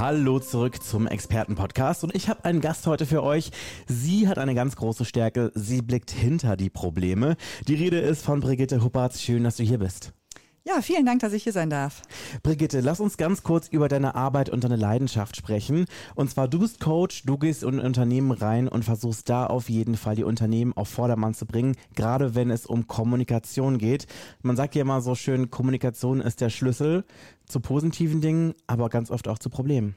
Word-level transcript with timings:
Hallo 0.00 0.38
zurück 0.38 0.82
zum 0.82 1.06
Expertenpodcast 1.06 2.04
und 2.04 2.14
ich 2.14 2.30
habe 2.30 2.46
einen 2.46 2.62
Gast 2.62 2.86
heute 2.86 3.04
für 3.04 3.22
euch. 3.22 3.50
Sie 3.86 4.28
hat 4.28 4.38
eine 4.38 4.54
ganz 4.54 4.76
große 4.76 5.04
Stärke. 5.04 5.52
Sie 5.54 5.82
blickt 5.82 6.10
hinter 6.10 6.56
die 6.56 6.70
Probleme. 6.70 7.36
Die 7.68 7.74
Rede 7.74 7.98
ist 7.98 8.24
von 8.24 8.40
Brigitte 8.40 8.82
Huppertz. 8.82 9.20
Schön, 9.20 9.44
dass 9.44 9.56
du 9.56 9.62
hier 9.62 9.78
bist. 9.78 10.14
Ja, 10.62 10.82
vielen 10.82 11.06
Dank, 11.06 11.20
dass 11.20 11.32
ich 11.32 11.44
hier 11.44 11.54
sein 11.54 11.70
darf. 11.70 12.02
Brigitte, 12.42 12.80
lass 12.80 13.00
uns 13.00 13.16
ganz 13.16 13.42
kurz 13.42 13.68
über 13.68 13.88
deine 13.88 14.14
Arbeit 14.14 14.50
und 14.50 14.62
deine 14.62 14.76
Leidenschaft 14.76 15.34
sprechen. 15.34 15.86
Und 16.14 16.30
zwar, 16.30 16.48
du 16.48 16.58
bist 16.58 16.80
Coach, 16.80 17.22
du 17.24 17.38
gehst 17.38 17.62
in 17.62 17.80
Unternehmen 17.80 18.30
rein 18.30 18.68
und 18.68 18.84
versuchst 18.84 19.30
da 19.30 19.46
auf 19.46 19.70
jeden 19.70 19.96
Fall 19.96 20.16
die 20.16 20.24
Unternehmen 20.24 20.74
auf 20.76 20.88
Vordermann 20.88 21.32
zu 21.32 21.46
bringen, 21.46 21.76
gerade 21.94 22.34
wenn 22.34 22.50
es 22.50 22.66
um 22.66 22.86
Kommunikation 22.86 23.78
geht. 23.78 24.06
Man 24.42 24.54
sagt 24.54 24.74
ja 24.74 24.82
immer 24.82 25.00
so 25.00 25.14
schön, 25.14 25.50
Kommunikation 25.50 26.20
ist 26.20 26.42
der 26.42 26.50
Schlüssel 26.50 27.04
zu 27.46 27.60
positiven 27.60 28.20
Dingen, 28.20 28.54
aber 28.66 28.90
ganz 28.90 29.10
oft 29.10 29.28
auch 29.28 29.38
zu 29.38 29.48
Problemen. 29.48 29.96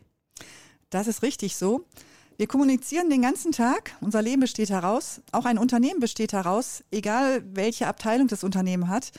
Das 0.89 1.07
ist 1.07 1.23
richtig 1.23 1.57
so. 1.57 1.85
Wir 2.37 2.47
kommunizieren 2.47 3.09
den 3.09 3.21
ganzen 3.21 3.51
Tag, 3.51 3.97
unser 3.99 4.21
Leben 4.21 4.39
besteht 4.39 4.69
heraus, 4.69 5.21
auch 5.33 5.45
ein 5.45 5.57
Unternehmen 5.57 5.99
besteht 5.99 6.31
heraus, 6.31 6.83
egal 6.89 7.43
welche 7.53 7.85
Abteilung 7.85 8.27
das 8.27 8.45
Unternehmen 8.45 8.87
hat. 8.87 9.11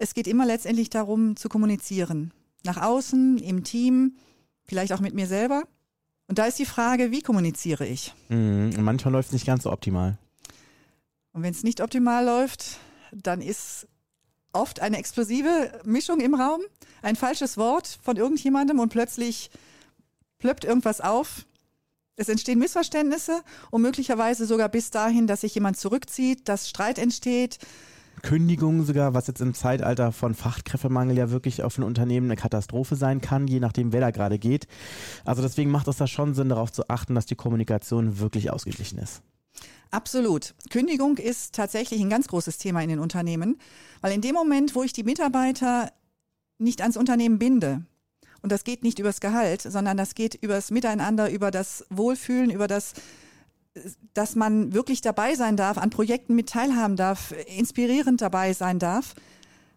Es 0.00 0.14
geht 0.14 0.26
immer 0.26 0.46
letztendlich 0.46 0.88
darum, 0.88 1.36
zu 1.36 1.50
kommunizieren. 1.50 2.32
Nach 2.64 2.80
außen, 2.80 3.36
im 3.36 3.64
Team, 3.64 4.16
vielleicht 4.64 4.94
auch 4.94 5.00
mit 5.00 5.12
mir 5.12 5.26
selber. 5.26 5.64
Und 6.26 6.38
da 6.38 6.46
ist 6.46 6.58
die 6.58 6.64
Frage, 6.64 7.10
wie 7.10 7.20
kommuniziere 7.20 7.86
ich? 7.86 8.14
Mhm. 8.30 8.72
Manchmal 8.78 9.12
läuft 9.12 9.28
es 9.28 9.32
nicht 9.34 9.44
ganz 9.44 9.64
so 9.64 9.70
optimal. 9.70 10.16
Und 11.32 11.42
wenn 11.42 11.52
es 11.52 11.64
nicht 11.64 11.82
optimal 11.82 12.24
läuft, 12.24 12.78
dann 13.12 13.42
ist 13.42 13.88
oft 14.54 14.80
eine 14.80 14.96
explosive 14.96 15.80
Mischung 15.84 16.20
im 16.20 16.34
Raum, 16.34 16.62
ein 17.02 17.14
falsches 17.14 17.58
Wort 17.58 17.98
von 18.02 18.16
irgendjemandem 18.16 18.78
und 18.78 18.88
plötzlich 18.88 19.50
plöppt 20.38 20.64
irgendwas 20.64 21.02
auf. 21.02 21.44
Es 22.16 22.30
entstehen 22.30 22.58
Missverständnisse 22.58 23.42
und 23.70 23.82
möglicherweise 23.82 24.46
sogar 24.46 24.70
bis 24.70 24.90
dahin, 24.90 25.26
dass 25.26 25.42
sich 25.42 25.54
jemand 25.54 25.76
zurückzieht, 25.76 26.48
dass 26.48 26.70
Streit 26.70 26.98
entsteht, 26.98 27.58
Kündigungen 28.22 28.84
sogar, 28.84 29.14
was 29.14 29.26
jetzt 29.26 29.40
im 29.40 29.54
Zeitalter 29.54 30.12
von 30.12 30.34
Fachkräftemangel 30.34 31.16
ja 31.16 31.30
wirklich 31.30 31.62
auf 31.62 31.78
ein 31.78 31.82
Unternehmen 31.82 32.26
eine 32.26 32.36
Katastrophe 32.36 32.96
sein 32.96 33.20
kann, 33.20 33.46
je 33.46 33.60
nachdem, 33.60 33.92
wer 33.92 34.00
da 34.00 34.10
gerade 34.10 34.38
geht. 34.38 34.66
Also 35.24 35.42
deswegen 35.42 35.70
macht 35.70 35.88
es 35.88 35.96
da 35.96 36.06
schon 36.06 36.34
Sinn, 36.34 36.48
darauf 36.48 36.72
zu 36.72 36.88
achten, 36.88 37.14
dass 37.14 37.26
die 37.26 37.36
Kommunikation 37.36 38.18
wirklich 38.18 38.50
ausgeglichen 38.50 38.98
ist. 38.98 39.22
Absolut. 39.90 40.54
Kündigung 40.70 41.16
ist 41.16 41.54
tatsächlich 41.54 42.00
ein 42.00 42.10
ganz 42.10 42.28
großes 42.28 42.58
Thema 42.58 42.82
in 42.82 42.88
den 42.88 43.00
Unternehmen, 43.00 43.58
weil 44.00 44.12
in 44.12 44.20
dem 44.20 44.34
Moment, 44.34 44.74
wo 44.74 44.82
ich 44.82 44.92
die 44.92 45.02
Mitarbeiter 45.02 45.90
nicht 46.58 46.82
ans 46.82 46.96
Unternehmen 46.96 47.38
binde, 47.38 47.84
und 48.42 48.52
das 48.52 48.64
geht 48.64 48.82
nicht 48.82 48.98
übers 48.98 49.20
Gehalt, 49.20 49.62
sondern 49.62 49.96
das 49.96 50.14
geht 50.14 50.34
übers 50.34 50.70
Miteinander, 50.70 51.30
über 51.30 51.50
das 51.50 51.84
Wohlfühlen, 51.90 52.50
über 52.50 52.68
das 52.68 52.94
dass 54.14 54.34
man 54.34 54.72
wirklich 54.74 55.00
dabei 55.00 55.34
sein 55.34 55.56
darf, 55.56 55.78
an 55.78 55.90
Projekten 55.90 56.34
mit 56.34 56.48
teilhaben 56.48 56.96
darf, 56.96 57.34
inspirierend 57.56 58.20
dabei 58.20 58.52
sein 58.52 58.78
darf. 58.78 59.14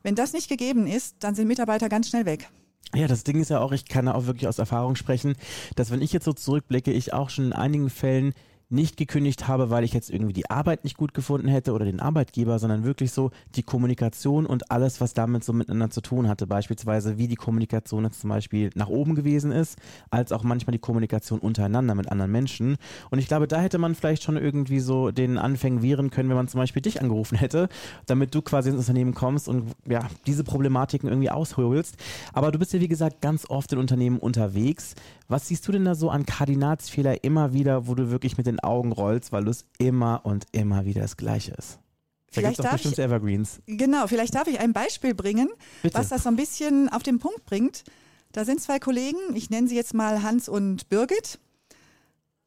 Wenn 0.01 0.15
das 0.15 0.33
nicht 0.33 0.49
gegeben 0.49 0.87
ist, 0.87 1.17
dann 1.19 1.35
sind 1.35 1.47
Mitarbeiter 1.47 1.89
ganz 1.89 2.09
schnell 2.09 2.25
weg. 2.25 2.49
Ja, 2.95 3.07
das 3.07 3.23
Ding 3.23 3.39
ist 3.39 3.49
ja 3.49 3.59
auch, 3.59 3.71
ich 3.71 3.85
kann 3.85 4.07
auch 4.07 4.25
wirklich 4.25 4.47
aus 4.47 4.59
Erfahrung 4.59 4.95
sprechen, 4.95 5.35
dass 5.75 5.89
wenn 5.89 6.01
ich 6.01 6.13
jetzt 6.13 6.25
so 6.25 6.33
zurückblicke, 6.33 6.91
ich 6.91 7.13
auch 7.13 7.29
schon 7.29 7.45
in 7.45 7.53
einigen 7.53 7.89
Fällen 7.89 8.33
nicht 8.73 8.97
gekündigt 8.97 9.47
habe, 9.47 9.69
weil 9.69 9.83
ich 9.83 9.93
jetzt 9.93 10.09
irgendwie 10.09 10.33
die 10.33 10.49
Arbeit 10.49 10.83
nicht 10.83 10.97
gut 10.97 11.13
gefunden 11.13 11.47
hätte 11.47 11.73
oder 11.73 11.85
den 11.85 11.99
Arbeitgeber, 11.99 12.59
sondern 12.59 12.83
wirklich 12.83 13.11
so 13.11 13.31
die 13.55 13.63
Kommunikation 13.63 14.45
und 14.45 14.71
alles, 14.71 14.99
was 14.99 15.13
damit 15.13 15.43
so 15.43 15.53
miteinander 15.53 15.89
zu 15.89 16.01
tun 16.01 16.27
hatte. 16.27 16.47
Beispielsweise, 16.47 17.17
wie 17.17 17.27
die 17.27 17.35
Kommunikation 17.35 18.03
jetzt 18.03 18.19
zum 18.19 18.29
Beispiel 18.29 18.71
nach 18.75 18.89
oben 18.89 19.15
gewesen 19.15 19.51
ist, 19.51 19.77
als 20.09 20.31
auch 20.31 20.43
manchmal 20.43 20.71
die 20.71 20.79
Kommunikation 20.79 21.39
untereinander 21.39 21.95
mit 21.95 22.11
anderen 22.11 22.31
Menschen. 22.31 22.77
Und 23.11 23.19
ich 23.19 23.27
glaube, 23.27 23.47
da 23.47 23.59
hätte 23.59 23.77
man 23.77 23.95
vielleicht 23.95 24.23
schon 24.23 24.37
irgendwie 24.37 24.79
so 24.79 25.11
den 25.11 25.37
Anfängen 25.37 25.81
wehren 25.83 26.09
können, 26.09 26.29
wenn 26.29 26.35
man 26.35 26.47
zum 26.47 26.59
Beispiel 26.59 26.81
dich 26.81 27.01
angerufen 27.01 27.37
hätte, 27.37 27.69
damit 28.07 28.33
du 28.33 28.41
quasi 28.41 28.69
ins 28.69 28.79
Unternehmen 28.79 29.13
kommst 29.13 29.47
und 29.47 29.71
ja, 29.87 30.07
diese 30.25 30.43
Problematiken 30.43 31.09
irgendwie 31.09 31.29
ausholst. 31.29 31.95
Aber 32.33 32.51
du 32.51 32.57
bist 32.57 32.73
ja, 32.73 32.81
wie 32.81 32.87
gesagt, 32.87 33.21
ganz 33.21 33.49
oft 33.49 33.71
in 33.71 33.77
Unternehmen 33.77 34.17
unterwegs. 34.17 34.95
Was 35.27 35.47
siehst 35.47 35.67
du 35.67 35.71
denn 35.71 35.85
da 35.85 35.95
so 35.95 36.09
an 36.09 36.25
Kardinalsfehler 36.25 37.23
immer 37.23 37.53
wieder, 37.53 37.87
wo 37.87 37.95
du 37.95 38.11
wirklich 38.11 38.37
mit 38.37 38.47
den 38.47 38.59
Augen 38.63 38.91
rollst, 38.91 39.31
weil 39.31 39.47
es 39.47 39.65
immer 39.77 40.21
und 40.25 40.45
immer 40.51 40.85
wieder 40.85 41.01
das 41.01 41.17
Gleiche 41.17 41.51
ist? 41.51 41.79
Da 42.27 42.41
vielleicht 42.41 42.63
darf 42.63 42.83
ich, 42.83 42.97
Evergreens. 42.97 43.61
Genau, 43.67 44.07
vielleicht 44.07 44.33
darf 44.33 44.47
ich 44.47 44.59
ein 44.59 44.73
Beispiel 44.73 45.13
bringen, 45.13 45.49
Bitte. 45.81 45.97
was 45.97 46.09
das 46.09 46.23
so 46.23 46.29
ein 46.29 46.35
bisschen 46.35 46.89
auf 46.89 47.03
den 47.03 47.19
Punkt 47.19 47.45
bringt. 47.45 47.83
Da 48.31 48.45
sind 48.45 48.59
zwei 48.61 48.79
Kollegen, 48.79 49.19
ich 49.35 49.51
nenne 49.51 49.67
sie 49.67 49.75
jetzt 49.75 49.93
mal 49.93 50.23
Hans 50.23 50.49
und 50.49 50.89
Birgit, 50.89 51.39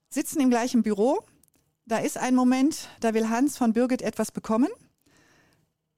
sitzen 0.09 0.41
im 0.41 0.51
gleichen 0.51 0.83
Büro. 0.83 1.21
Da 1.85 1.99
ist 1.99 2.19
ein 2.19 2.35
Moment, 2.35 2.89
da 2.99 3.15
will 3.15 3.29
Hans 3.29 3.57
von 3.57 3.73
Birgit 3.73 4.03
etwas 4.03 4.33
bekommen. 4.33 4.69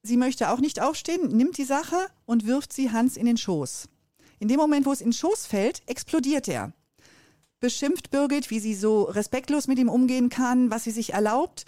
Sie 0.02 0.18
möchte 0.18 0.50
auch 0.50 0.60
nicht 0.60 0.80
aufstehen, 0.80 1.34
nimmt 1.34 1.56
die 1.56 1.64
Sache 1.64 1.96
und 2.26 2.46
wirft 2.46 2.72
sie 2.72 2.92
Hans 2.92 3.16
in 3.16 3.24
den 3.24 3.38
Schoß. 3.38 3.88
In 4.38 4.48
dem 4.48 4.58
Moment, 4.58 4.86
wo 4.86 4.92
es 4.92 5.00
in 5.00 5.08
den 5.08 5.14
Schoß 5.14 5.46
fällt, 5.46 5.82
explodiert 5.86 6.46
er. 6.48 6.72
Beschimpft 7.60 8.10
Birgit, 8.10 8.50
wie 8.50 8.60
sie 8.60 8.74
so 8.74 9.02
respektlos 9.02 9.66
mit 9.66 9.78
ihm 9.78 9.88
umgehen 9.88 10.28
kann, 10.28 10.70
was 10.70 10.84
sie 10.84 10.90
sich 10.90 11.12
erlaubt. 11.12 11.64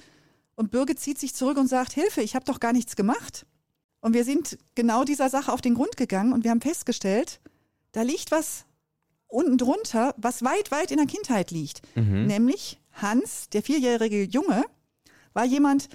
Und 0.54 0.70
Birgit 0.70 1.00
zieht 1.00 1.18
sich 1.18 1.34
zurück 1.34 1.58
und 1.58 1.68
sagt, 1.68 1.92
Hilfe, 1.92 2.22
ich 2.22 2.34
habe 2.34 2.44
doch 2.44 2.60
gar 2.60 2.72
nichts 2.72 2.96
gemacht. 2.96 3.46
Und 4.00 4.14
wir 4.14 4.24
sind 4.24 4.58
genau 4.74 5.04
dieser 5.04 5.28
Sache 5.28 5.52
auf 5.52 5.60
den 5.60 5.74
Grund 5.74 5.96
gegangen 5.96 6.32
und 6.32 6.44
wir 6.44 6.50
haben 6.50 6.60
festgestellt, 6.60 7.40
da 7.92 8.02
liegt 8.02 8.30
was 8.30 8.64
unten 9.26 9.58
drunter, 9.58 10.14
was 10.16 10.42
weit, 10.42 10.70
weit 10.70 10.90
in 10.90 10.96
der 10.96 11.06
Kindheit 11.06 11.50
liegt. 11.50 11.82
Mhm. 11.96 12.26
Nämlich 12.26 12.78
Hans, 12.92 13.48
der 13.50 13.62
vierjährige 13.62 14.24
Junge, 14.24 14.64
war 15.32 15.44
jemand, 15.44 15.88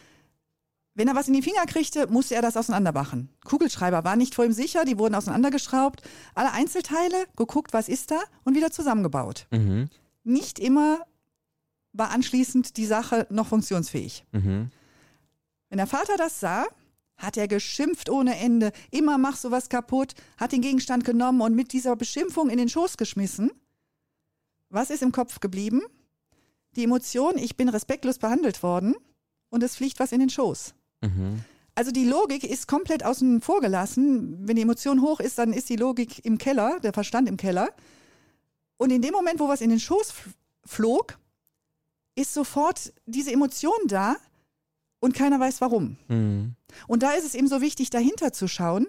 wenn 0.96 1.10
er 1.10 1.16
was 1.16 1.28
in 1.28 1.34
die 1.34 1.42
Finger 1.42 1.66
kriegte, 1.66 2.08
musste 2.08 2.36
er 2.36 2.42
das 2.42 2.56
auseinandermachen. 2.56 3.30
Kugelschreiber 3.44 4.06
waren 4.06 4.18
nicht 4.18 4.34
vor 4.34 4.46
ihm 4.46 4.54
sicher, 4.54 4.86
die 4.86 4.98
wurden 4.98 5.14
auseinandergeschraubt, 5.14 6.02
alle 6.34 6.54
Einzelteile, 6.54 7.26
geguckt, 7.36 7.74
was 7.74 7.90
ist 7.90 8.12
da 8.12 8.22
und 8.46 8.56
wieder 8.56 8.72
zusammengebaut. 8.72 9.46
Mhm. 9.52 9.90
Nicht 10.24 10.58
immer 10.58 11.02
war 11.92 12.12
anschließend 12.12 12.78
die 12.78 12.86
Sache 12.86 13.28
noch 13.30 13.48
funktionsfähig. 13.48 14.26
Mhm. 14.32 14.72
Wenn 15.70 15.78
der 15.78 15.88
Vater 15.88 16.16
das 16.18 16.40
sah, 16.40 16.66
hat 17.18 17.38
er 17.38 17.48
geschimpft 17.48 18.10
ohne 18.10 18.38
Ende, 18.38 18.72
immer 18.92 19.18
mach 19.18 19.36
sowas 19.36 19.70
kaputt, 19.70 20.14
hat 20.38 20.54
den 20.54 20.62
Gegenstand 20.62 21.04
genommen 21.04 21.42
und 21.42 21.56
mit 21.56 21.74
dieser 21.74 21.96
Beschimpfung 21.96 22.50
in 22.50 22.58
den 22.58 22.70
Schoß 22.70 22.98
geschmissen. 22.98 23.52
Was 24.70 24.90
ist 24.90 25.04
im 25.04 25.12
Kopf 25.12 25.40
geblieben? 25.42 25.82
Die 26.76 26.84
Emotion, 26.86 27.38
ich 27.38 27.56
bin 27.56 27.70
respektlos 27.70 28.18
behandelt 28.18 28.64
worden 28.64 28.96
und 29.50 29.64
es 29.64 29.76
fliegt 29.76 30.00
was 30.00 30.12
in 30.12 30.20
den 30.20 30.30
Schoß. 30.30 30.74
Mhm. 31.02 31.42
Also 31.76 31.92
die 31.92 32.06
Logik 32.06 32.44
ist 32.44 32.68
komplett 32.68 33.04
außen 33.04 33.42
vor 33.42 33.60
gelassen. 33.60 34.48
Wenn 34.48 34.56
die 34.56 34.62
Emotion 34.62 35.02
hoch 35.02 35.20
ist, 35.20 35.38
dann 35.38 35.52
ist 35.52 35.70
die 35.70 35.76
Logik 35.76 36.24
im 36.24 36.38
Keller, 36.38 36.80
der 36.80 36.94
Verstand 36.94 37.28
im 37.28 37.36
Keller. 37.36 37.70
Und 38.78 38.92
in 38.92 39.02
dem 39.02 39.12
Moment, 39.12 39.40
wo 39.40 39.48
was 39.48 39.62
in 39.62 39.70
den 39.70 39.80
Schoß 39.80 40.14
flog, 40.66 41.18
ist 42.16 42.34
sofort 42.34 42.94
diese 43.06 43.32
Emotion 43.32 43.76
da 43.88 44.16
und 45.00 45.14
keiner 45.14 45.40
weiß 45.40 45.60
warum. 45.62 45.98
Mhm. 46.08 46.56
Und 46.88 47.04
da 47.04 47.12
ist 47.12 47.26
es 47.26 47.36
eben 47.36 47.48
so 47.48 47.62
wichtig, 47.62 47.90
dahinter 47.90 48.32
zu 48.32 48.48
schauen. 48.48 48.88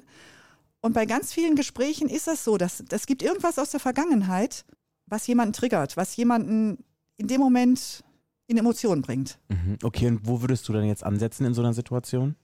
Und 0.81 0.93
bei 0.93 1.07
ganz 1.07 1.33
vielen 1.33 1.57
Gesprächen 1.57 2.09
ist 2.09 2.29
das 2.29 2.45
so, 2.45 2.57
dass 2.57 2.85
das 2.89 3.07
gibt 3.07 3.23
irgendwas 3.23 3.59
aus 3.59 3.71
der 3.71 3.81
Vergangenheit, 3.81 4.65
was 5.07 5.27
jemanden 5.27 5.53
triggert, 5.53 5.97
was 5.97 6.15
jemanden 6.15 6.85
in 7.17 7.27
dem 7.27 7.41
Moment 7.41 8.05
in 8.47 8.59
Emotionen 8.59 9.03
bringt. 9.03 9.39
Mhm. 9.49 9.79
Okay, 9.83 10.09
und 10.09 10.27
wo 10.27 10.41
würdest 10.41 10.69
du 10.69 10.73
dann 10.73 10.85
jetzt 10.85 11.05
ansetzen 11.05 11.45
in 11.45 11.55
so 11.55 11.63
einer 11.63 11.75
Situation? 11.75 12.37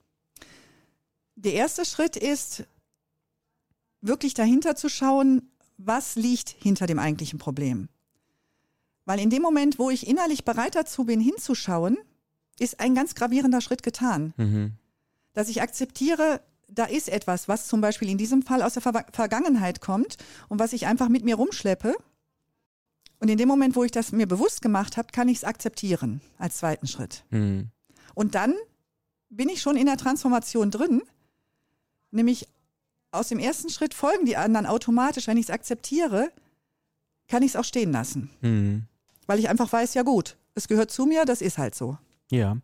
Der 1.37 1.55
erste 1.55 1.85
Schritt 1.85 2.17
ist, 2.17 2.65
wirklich 4.01 4.35
dahinter 4.35 4.77
zu 4.77 4.89
schauen, 4.89 5.51
was 5.79 6.17
liegt 6.17 6.51
hinter 6.51 6.87
dem 6.87 6.99
eigentlichen 6.99 7.39
Problem. 7.39 7.89
Weil 9.05 9.21
in 9.21 9.31
dem 9.31 9.43
Moment, 9.43 9.79
wo 9.79 9.91
ich 9.91 10.07
innerlich 10.07 10.45
bereit 10.45 10.75
dazu 10.75 11.05
bin, 11.05 11.21
hinzuschauen, 11.21 11.99
ist 12.59 12.81
ein 12.81 12.95
ganz 12.95 13.15
gravierender 13.15 13.61
Schritt 13.61 13.83
getan. 13.83 14.35
Mhm. 14.37 14.73
Dass 15.33 15.49
ich 15.49 15.63
akzeptiere, 15.63 16.41
da 16.69 16.85
ist 16.85 17.09
etwas, 17.09 17.49
was 17.49 17.67
zum 17.67 17.81
Beispiel 17.81 18.09
in 18.09 18.19
diesem 18.19 18.43
Fall 18.43 18.63
aus 18.63 18.75
der 18.75 18.83
Ver 18.83 19.07
Vergangenheit 19.13 19.81
kommt 19.81 20.19
und 20.49 20.59
was 20.61 20.73
ich 20.73 20.87
einfach 20.87 21.09
mit 21.09 21.25
mir 21.25 21.37
rumschleppe. 21.37 21.95
Und 23.23 23.29
in 23.29 23.39
dem 23.39 23.49
Moment, 23.49 23.77
wo 23.77 23.85
ich 23.85 23.93
das 23.93 24.11
mir 24.11 24.27
bewusst 24.27 24.61
gemacht 24.61 24.97
habe, 24.97 25.09
kann 25.13 25.29
ich 25.29 25.39
es 25.39 25.45
akzeptieren 25.45 26.21
als 26.39 26.57
zweiten 26.57 26.89
Schritt. 26.89 27.25
Mhm. 27.31 27.69
Und 28.15 28.35
dann 28.35 28.55
bin 29.31 29.49
ich 29.49 29.63
schon 29.63 29.77
in 29.77 29.87
der 29.87 29.97
Transformation 29.97 30.71
drin, 30.71 31.03
Nämlich 32.13 32.47
aus 33.11 33.29
dem 33.29 33.39
ersten 33.39 33.71
Schritt 33.71 33.95
folgen 33.95 34.27
die 34.27 34.37
anderen 34.37 34.67
automatisch. 34.67 35.27
Wenn 35.27 35.39
ich 35.39 35.47
es 35.47 35.51
akzeptiere, 35.51 36.31
kann 37.27 37.43
ich 37.43 37.53
es 37.53 37.57
auch 37.57 37.65
stehen 37.65 37.91
lassen. 37.91 38.31
Mhm. 38.43 38.85
Weil 39.27 39.39
ich 39.39 39.49
einfach 39.49 39.73
weiß, 39.73 39.95
ja 39.95 40.03
gut, 40.03 40.37
es 40.55 40.69
gehört 40.69 40.91
zu 40.91 41.07
mir, 41.07 41.25
das 41.25 41.41
ist 41.41 41.59
halt 41.59 41.75
so. 41.75 41.99
Ja. 42.33 42.57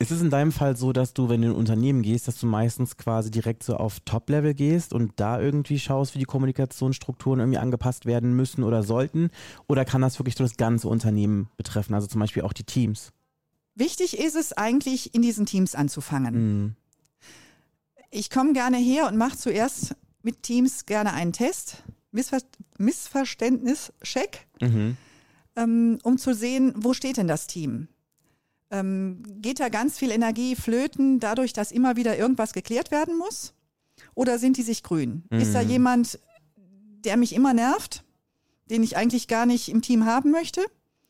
Ist 0.00 0.10
es 0.10 0.20
in 0.20 0.28
deinem 0.30 0.50
Fall 0.50 0.76
so, 0.76 0.92
dass 0.92 1.14
du, 1.14 1.28
wenn 1.28 1.40
du 1.40 1.46
in 1.46 1.52
ein 1.52 1.56
Unternehmen 1.56 2.02
gehst, 2.02 2.26
dass 2.26 2.36
du 2.36 2.46
meistens 2.46 2.96
quasi 2.96 3.30
direkt 3.30 3.62
so 3.62 3.76
auf 3.76 4.00
Top-Level 4.00 4.54
gehst 4.54 4.92
und 4.92 5.12
da 5.20 5.40
irgendwie 5.40 5.78
schaust, 5.78 6.16
wie 6.16 6.18
die 6.18 6.24
Kommunikationsstrukturen 6.24 7.38
irgendwie 7.38 7.58
angepasst 7.58 8.06
werden 8.06 8.34
müssen 8.34 8.64
oder 8.64 8.82
sollten? 8.82 9.30
Oder 9.68 9.84
kann 9.84 10.00
das 10.00 10.18
wirklich 10.18 10.34
so 10.34 10.42
das 10.42 10.56
ganze 10.56 10.88
Unternehmen 10.88 11.48
betreffen, 11.56 11.94
also 11.94 12.08
zum 12.08 12.20
Beispiel 12.20 12.42
auch 12.42 12.52
die 12.52 12.64
Teams? 12.64 13.12
Wichtig 13.76 14.18
ist 14.18 14.34
es 14.34 14.52
eigentlich, 14.52 15.14
in 15.14 15.22
diesen 15.22 15.46
Teams 15.46 15.76
anzufangen. 15.76 16.34
Mhm. 16.34 16.76
Ich 18.10 18.30
komme 18.30 18.52
gerne 18.52 18.78
her 18.78 19.06
und 19.06 19.16
mache 19.16 19.36
zuerst 19.36 19.94
mit 20.22 20.42
Teams 20.42 20.86
gerne 20.86 21.12
einen 21.12 21.32
Test, 21.32 21.84
Missver 22.10 22.38
Missverständnis-Check, 22.78 24.48
Mhm. 24.60 24.96
ähm, 25.54 25.98
um 26.02 26.18
zu 26.18 26.34
sehen, 26.34 26.72
wo 26.76 26.94
steht 26.94 27.16
denn 27.16 27.28
das 27.28 27.46
Team? 27.46 27.86
Ähm, 28.70 29.22
geht 29.40 29.60
da 29.60 29.68
ganz 29.68 29.98
viel 29.98 30.10
Energie 30.10 30.56
flöten, 30.56 31.20
dadurch, 31.20 31.52
dass 31.52 31.70
immer 31.72 31.96
wieder 31.96 32.16
irgendwas 32.18 32.52
geklärt 32.52 32.90
werden 32.90 33.16
muss? 33.18 33.54
Oder 34.14 34.38
sind 34.38 34.56
die 34.56 34.62
sich 34.62 34.82
grün? 34.82 35.24
Ist 35.30 35.54
da 35.54 35.62
Mhm. 35.62 35.68
jemand, 35.70 36.18
der 37.04 37.16
mich 37.16 37.34
immer 37.34 37.54
nervt, 37.54 38.04
den 38.70 38.82
ich 38.82 38.96
eigentlich 38.96 39.28
gar 39.28 39.46
nicht 39.46 39.68
im 39.68 39.82
Team 39.82 40.04
haben 40.06 40.30
möchte? 40.30 40.64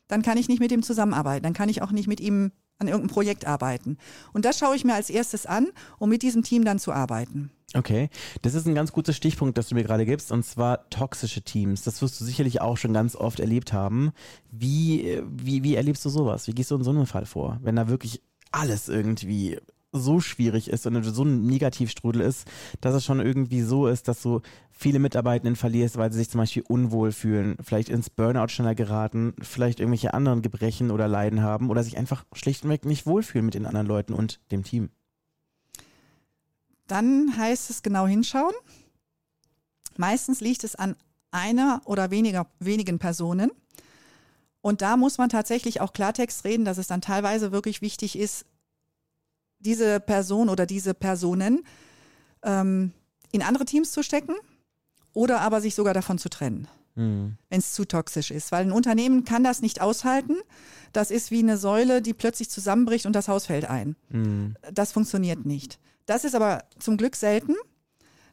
Dann 0.07 0.21
kann 0.21 0.37
ich 0.37 0.47
nicht 0.47 0.59
mit 0.59 0.71
ihm 0.71 0.83
zusammenarbeiten. 0.83 1.43
Dann 1.43 1.53
kann 1.53 1.69
ich 1.69 1.81
auch 1.81 1.91
nicht 1.91 2.07
mit 2.07 2.19
ihm 2.19 2.51
an 2.77 2.87
irgendeinem 2.87 3.13
Projekt 3.13 3.45
arbeiten. 3.45 3.97
Und 4.33 4.45
das 4.45 4.57
schaue 4.57 4.75
ich 4.75 4.83
mir 4.83 4.93
als 4.93 5.09
erstes 5.09 5.45
an, 5.45 5.67
um 5.97 6.09
mit 6.09 6.21
diesem 6.21 6.43
Team 6.43 6.65
dann 6.65 6.79
zu 6.79 6.91
arbeiten. 6.91 7.51
Okay, 7.73 8.09
das 8.41 8.53
ist 8.53 8.67
ein 8.67 8.75
ganz 8.75 8.93
guter 8.93 9.11
Stichpunkt, 9.11 9.57
das 9.57 9.67
du 9.67 9.75
mir 9.75 9.83
gerade 9.83 10.05
gibst, 10.05 10.31
und 10.31 10.45
zwar 10.45 10.89
toxische 10.89 11.41
Teams. 11.41 11.83
Das 11.83 12.01
wirst 12.01 12.19
du 12.19 12.25
sicherlich 12.25 12.61
auch 12.61 12.77
schon 12.77 12.93
ganz 12.93 13.15
oft 13.15 13.39
erlebt 13.39 13.73
haben. 13.73 14.11
Wie, 14.51 15.09
äh, 15.09 15.23
wie, 15.27 15.63
wie 15.63 15.75
erlebst 15.75 16.05
du 16.05 16.09
sowas? 16.09 16.47
Wie 16.47 16.53
gehst 16.53 16.71
du 16.71 16.75
in 16.75 16.83
so 16.83 16.91
einem 16.91 17.05
Fall 17.05 17.25
vor? 17.25 17.59
Wenn 17.61 17.75
da 17.75 17.89
wirklich 17.89 18.21
alles 18.51 18.87
irgendwie 18.87 19.59
so 19.95 20.19
schwierig 20.19 20.69
ist 20.69 20.85
und 20.85 21.03
so 21.03 21.23
ein 21.23 21.45
Negativstrudel 21.45 22.21
ist, 22.21 22.47
dass 22.81 22.93
es 22.93 23.05
schon 23.05 23.19
irgendwie 23.19 23.61
so 23.61 23.87
ist, 23.87 24.07
dass 24.07 24.21
du 24.21 24.41
viele 24.71 24.99
Mitarbeitenden 24.99 25.55
verlierst, 25.55 25.97
weil 25.97 26.11
sie 26.11 26.19
sich 26.19 26.29
zum 26.29 26.39
Beispiel 26.39 26.63
unwohl 26.67 27.11
fühlen, 27.11 27.57
vielleicht 27.61 27.89
ins 27.89 28.09
Burnout 28.09 28.49
schneller 28.49 28.75
geraten, 28.75 29.33
vielleicht 29.41 29.79
irgendwelche 29.79 30.13
anderen 30.13 30.41
Gebrechen 30.41 30.91
oder 30.91 31.07
Leiden 31.07 31.41
haben 31.41 31.69
oder 31.69 31.83
sich 31.83 31.97
einfach 31.97 32.25
schlichtweg 32.33 32.85
nicht 32.85 33.05
wohlfühlen 33.05 33.45
mit 33.45 33.53
den 33.53 33.65
anderen 33.65 33.87
Leuten 33.87 34.13
und 34.13 34.39
dem 34.51 34.63
Team. 34.63 34.89
Dann 36.87 37.35
heißt 37.37 37.69
es 37.69 37.81
genau 37.81 38.05
hinschauen. 38.05 38.53
Meistens 39.97 40.41
liegt 40.41 40.63
es 40.63 40.75
an 40.75 40.95
einer 41.31 41.81
oder 41.85 42.11
weniger, 42.11 42.47
wenigen 42.59 42.99
Personen. 42.99 43.51
Und 44.61 44.81
da 44.81 44.97
muss 44.97 45.17
man 45.17 45.29
tatsächlich 45.29 45.79
auch 45.79 45.93
Klartext 45.93 46.43
reden, 46.43 46.65
dass 46.65 46.77
es 46.77 46.87
dann 46.87 47.01
teilweise 47.01 47.51
wirklich 47.51 47.81
wichtig 47.81 48.17
ist, 48.17 48.45
diese 49.65 49.99
Person 49.99 50.49
oder 50.49 50.65
diese 50.65 50.93
Personen 50.93 51.63
ähm, 52.43 52.91
in 53.31 53.41
andere 53.41 53.65
Teams 53.65 53.91
zu 53.91 54.03
stecken 54.03 54.35
oder 55.13 55.41
aber 55.41 55.61
sich 55.61 55.75
sogar 55.75 55.93
davon 55.93 56.17
zu 56.17 56.29
trennen, 56.29 56.67
Hm. 56.95 57.37
wenn 57.49 57.59
es 57.59 57.73
zu 57.73 57.85
toxisch 57.85 58.31
ist. 58.31 58.51
Weil 58.51 58.65
ein 58.65 58.71
Unternehmen 58.71 59.25
kann 59.25 59.43
das 59.43 59.61
nicht 59.61 59.81
aushalten. 59.81 60.37
Das 60.93 61.11
ist 61.11 61.31
wie 61.31 61.39
eine 61.39 61.57
Säule, 61.57 62.01
die 62.01 62.13
plötzlich 62.13 62.49
zusammenbricht 62.49 63.05
und 63.05 63.13
das 63.13 63.27
Haus 63.27 63.47
fällt 63.47 63.65
ein. 63.65 63.95
Hm. 64.11 64.55
Das 64.71 64.93
funktioniert 64.93 65.45
nicht. 65.45 65.79
Das 66.05 66.23
ist 66.23 66.35
aber 66.35 66.63
zum 66.79 66.95
Glück 66.97 67.15
selten. 67.15 67.55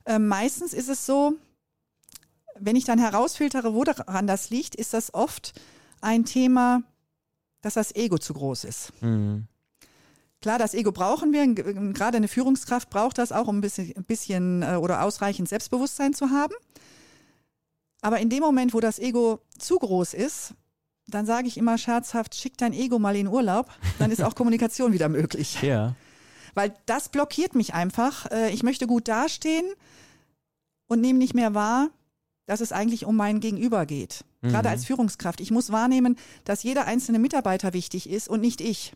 Ähm, 0.06 0.29
meistens 0.29 0.75
ist 0.75 0.88
es 0.88 1.06
so, 1.06 1.34
wenn 2.58 2.76
ich 2.76 2.84
dann 2.84 2.99
herausfiltere, 2.99 3.75
wo 3.75 3.82
daran 3.82 4.26
das 4.26 4.50
liegt, 4.50 4.75
ist 4.75 4.93
das 4.94 5.12
oft 5.14 5.55
ein 6.00 6.25
Thema, 6.25 6.82
dass 7.62 7.75
das 7.75 7.94
Ego 7.94 8.19
zu 8.19 8.34
groß 8.34 8.64
ist. 8.64 8.93
Hm. 9.00 9.46
Klar, 10.42 10.58
das 10.58 10.74
Ego 10.74 10.92
brauchen 10.92 11.32
wir. 11.32 11.46
Gerade 11.94 12.18
eine 12.18 12.28
Führungskraft 12.28 12.90
braucht 12.90 13.16
das 13.18 13.32
auch, 13.32 13.48
um 13.48 13.58
ein 13.58 13.60
bisschen, 13.62 13.92
ein 13.96 14.04
bisschen 14.04 14.62
äh, 14.62 14.74
oder 14.74 15.02
ausreichend 15.02 15.48
Selbstbewusstsein 15.48 16.12
zu 16.12 16.30
haben. 16.30 16.52
Aber 18.02 18.18
in 18.18 18.28
dem 18.28 18.40
Moment, 18.40 18.74
wo 18.74 18.80
das 18.80 18.98
Ego 18.98 19.40
zu 19.58 19.78
groß 19.78 20.12
ist, 20.14 20.54
dann 21.06 21.24
sage 21.26 21.46
ich 21.48 21.56
immer 21.56 21.78
scherzhaft, 21.78 22.34
schick 22.34 22.56
dein 22.58 22.72
Ego 22.72 22.98
mal 22.98 23.16
in 23.16 23.28
Urlaub, 23.28 23.70
dann 23.98 24.10
ist 24.10 24.22
auch 24.22 24.34
Kommunikation 24.34 24.92
wieder 24.92 25.08
möglich. 25.08 25.58
Ja. 25.62 25.94
Weil 26.54 26.74
das 26.84 27.08
blockiert 27.08 27.54
mich 27.54 27.72
einfach. 27.72 28.30
Äh, 28.30 28.50
Ich 28.50 28.62
möchte 28.62 28.86
gut 28.86 29.08
dastehen 29.08 29.64
und 30.86 31.00
nehme 31.00 31.18
nicht 31.18 31.32
mehr 31.34 31.54
wahr, 31.54 31.88
dass 32.46 32.60
es 32.60 32.72
eigentlich 32.72 33.06
um 33.06 33.16
mein 33.16 33.40
Gegenüber 33.40 33.86
geht. 33.86 34.24
Gerade 34.42 34.68
Mhm. 34.68 34.72
als 34.74 34.84
Führungskraft. 34.84 35.40
Ich 35.40 35.50
muss 35.52 35.70
wahrnehmen, 35.72 36.18
dass 36.44 36.62
jeder 36.64 36.84
einzelne 36.86 37.20
Mitarbeiter 37.20 37.72
wichtig 37.72 38.10
ist 38.10 38.28
und 38.28 38.40
nicht 38.40 38.60
ich. 38.60 38.92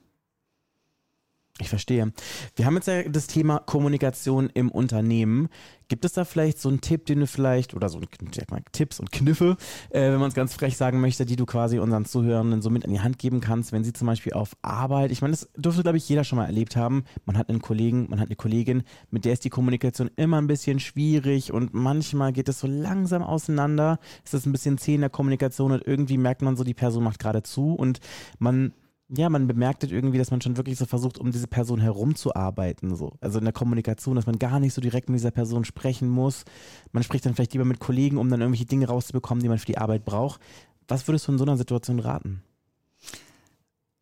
Ich 1.58 1.70
verstehe. 1.70 2.12
Wir 2.55 2.67
haben 2.67 2.75
jetzt 2.75 2.87
ja 2.87 3.03
das 3.05 3.29
Thema 3.29 3.61
Kommunikation 3.61 4.50
im 4.53 4.70
Unternehmen. 4.70 5.49
Gibt 5.88 6.05
es 6.05 6.12
da 6.12 6.26
vielleicht 6.26 6.61
so 6.61 6.69
einen 6.69 6.82
Tipp, 6.82 7.06
den 7.06 7.20
du 7.20 7.26
vielleicht, 7.26 7.73
oder 7.73 7.88
so 7.88 7.99
mal, 7.99 8.62
Tipps 8.73 9.00
und 9.00 9.11
Kniffe, 9.11 9.56
äh, 9.88 10.11
wenn 10.11 10.19
man 10.19 10.29
es 10.29 10.35
ganz 10.35 10.53
frech 10.53 10.76
sagen 10.76 11.00
möchte, 11.00 11.25
die 11.25 11.37
du 11.37 11.47
quasi 11.47 11.79
unseren 11.79 12.05
Zuhörenden 12.05 12.61
so 12.61 12.69
mit 12.69 12.85
an 12.85 12.91
die 12.91 13.00
Hand 13.00 13.19
geben 13.19 13.41
kannst, 13.41 13.73
wenn 13.73 13.85
sie 13.85 13.94
zum 13.94 14.06
Beispiel 14.06 14.35
auf 14.35 14.55
Arbeit, 14.61 15.12
ich 15.12 15.23
meine, 15.23 15.31
das 15.31 15.49
dürfte, 15.56 15.82
glaube 15.82 15.97
ich, 15.97 16.06
jeder 16.08 16.25
schon 16.25 16.37
mal 16.37 16.44
erlebt 16.44 16.76
haben. 16.76 17.05
Man 17.25 17.38
hat 17.38 17.49
einen 17.49 17.62
Kollegen, 17.62 18.06
man 18.11 18.20
hat 18.20 18.29
eine 18.29 18.37
Kollegin, 18.37 18.82
mit 19.11 19.25
der 19.25 19.32
ist 19.32 19.44
die 19.44 19.50
Kommunikation 19.50 20.11
immer 20.17 20.38
ein 20.38 20.49
bisschen 20.49 20.79
schwierig 20.79 21.52
und 21.52 21.73
manchmal 21.73 22.32
geht 22.35 22.50
es 22.50 22.61
so 22.61 22.67
langsam 22.67 23.23
auseinander. 23.23 23.99
Es 24.25 24.35
ist 24.35 24.44
ein 24.44 24.52
bisschen 24.52 24.76
zäh 24.76 24.97
in 24.97 25.00
der 25.00 25.11
Kommunikation 25.11 25.73
und 25.73 25.87
irgendwie 25.87 26.19
merkt 26.19 26.43
man 26.43 26.56
so, 26.56 26.64
die 26.64 26.75
Person 26.75 27.05
macht 27.05 27.20
gerade 27.20 27.43
zu 27.43 27.73
und 27.73 28.00
man 28.38 28.75
ja, 29.08 29.29
man 29.29 29.47
bemerkt 29.47 29.82
halt 29.82 29.93
irgendwie, 29.93 30.19
dass 30.19 30.31
man 30.31 30.41
schon 30.41 30.56
wirklich 30.56 30.76
so 30.76 30.85
versucht, 30.85 31.19
um 31.19 31.31
diese 31.31 31.47
Person 31.47 31.81
herumzuarbeiten. 31.81 32.97
So. 32.97 33.12
Also 33.20 33.38
in 33.38 33.44
der 33.44 33.53
Kommunikation, 33.53 34.17
dass 34.17 34.26
man 34.26 34.38
gar 34.38 34.58
nicht 34.58 34.75
so 34.75 34.81
direkt 34.81 35.08
mit 35.08 35.19
dieser 35.19 35.31
Person 35.31 35.64
sprechen 35.64 36.08
muss. 36.08 36.44
Man 36.93 37.05
spricht 37.05 37.25
dann 37.25 37.35
vielleicht 37.35 37.53
lieber 37.53 37.64
mit 37.64 37.79
Kollegen, 37.79 38.17
um 38.17 38.29
dann 38.29 38.41
irgendwelche 38.41 38.67
Dinge 38.67 38.88
rauszubekommen, 38.88 39.43
die 39.43 39.49
man 39.49 39.58
für 39.58 39.67
die 39.67 39.79
Arbeit 39.79 40.05
braucht. 40.05 40.41
Was 40.88 41.06
würdest 41.06 41.29
du 41.29 41.32
in 41.32 41.38
so 41.38 41.44
einer 41.44 41.56
Situation 41.56 42.00
raten? 42.00 42.43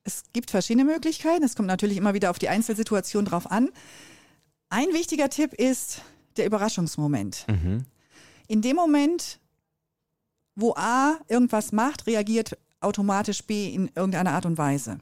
Es 0.04 0.24
gibt 0.32 0.50
verschiedene 0.50 0.84
Möglichkeiten. 0.84 1.44
Es 1.44 1.54
kommt 1.54 1.68
natürlich 1.68 1.98
immer 1.98 2.14
wieder 2.14 2.30
auf 2.30 2.38
die 2.38 2.48
Einzelsituation 2.48 3.26
drauf 3.26 3.50
an. 3.50 3.70
Ein 4.70 4.88
wichtiger 4.92 5.28
Tipp 5.28 5.52
ist 5.52 6.02
der 6.36 6.46
Überraschungsmoment. 6.46 7.46
Mhm. 7.48 7.84
In 8.48 8.62
dem 8.62 8.76
Moment, 8.76 9.38
wo 10.56 10.74
A 10.76 11.18
irgendwas 11.28 11.72
macht, 11.72 12.06
reagiert 12.06 12.56
automatisch 12.84 13.44
B 13.44 13.72
in 13.72 13.90
irgendeiner 13.94 14.32
Art 14.32 14.46
und 14.46 14.58
Weise. 14.58 14.98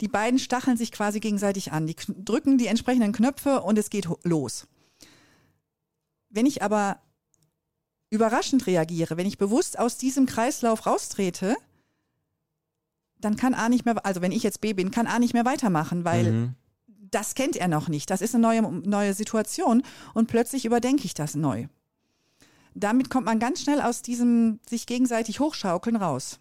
Die 0.00 0.08
beiden 0.08 0.38
stacheln 0.38 0.76
sich 0.76 0.92
quasi 0.92 1.20
gegenseitig 1.20 1.72
an. 1.72 1.86
Die 1.86 1.96
drücken 2.24 2.58
die 2.58 2.66
entsprechenden 2.68 3.12
Knöpfe 3.12 3.60
und 3.60 3.78
es 3.78 3.90
geht 3.90 4.08
los. 4.24 4.66
Wenn 6.30 6.46
ich 6.46 6.62
aber 6.62 7.00
überraschend 8.08 8.66
reagiere, 8.66 9.16
wenn 9.16 9.26
ich 9.26 9.38
bewusst 9.38 9.78
aus 9.78 9.98
diesem 9.98 10.26
Kreislauf 10.26 10.86
raustrete, 10.86 11.56
dann 13.20 13.36
kann 13.36 13.54
A 13.54 13.68
nicht 13.68 13.84
mehr, 13.84 14.04
also 14.06 14.22
wenn 14.22 14.32
ich 14.32 14.42
jetzt 14.42 14.60
B 14.60 14.72
bin, 14.72 14.90
kann 14.90 15.06
A 15.06 15.18
nicht 15.18 15.34
mehr 15.34 15.44
weitermachen, 15.44 16.04
weil 16.04 16.32
Mhm. 16.32 16.54
das 16.86 17.34
kennt 17.34 17.56
er 17.56 17.68
noch 17.68 17.88
nicht. 17.88 18.08
Das 18.08 18.22
ist 18.22 18.34
eine 18.34 18.42
neue, 18.42 18.62
neue 18.62 19.12
Situation 19.14 19.82
und 20.14 20.28
plötzlich 20.28 20.64
überdenke 20.64 21.04
ich 21.04 21.14
das 21.14 21.34
neu. 21.34 21.66
Damit 22.74 23.10
kommt 23.10 23.26
man 23.26 23.38
ganz 23.38 23.60
schnell 23.62 23.80
aus 23.80 24.00
diesem 24.00 24.60
sich 24.68 24.86
gegenseitig 24.86 25.40
hochschaukeln 25.40 25.96
raus. 25.96 26.38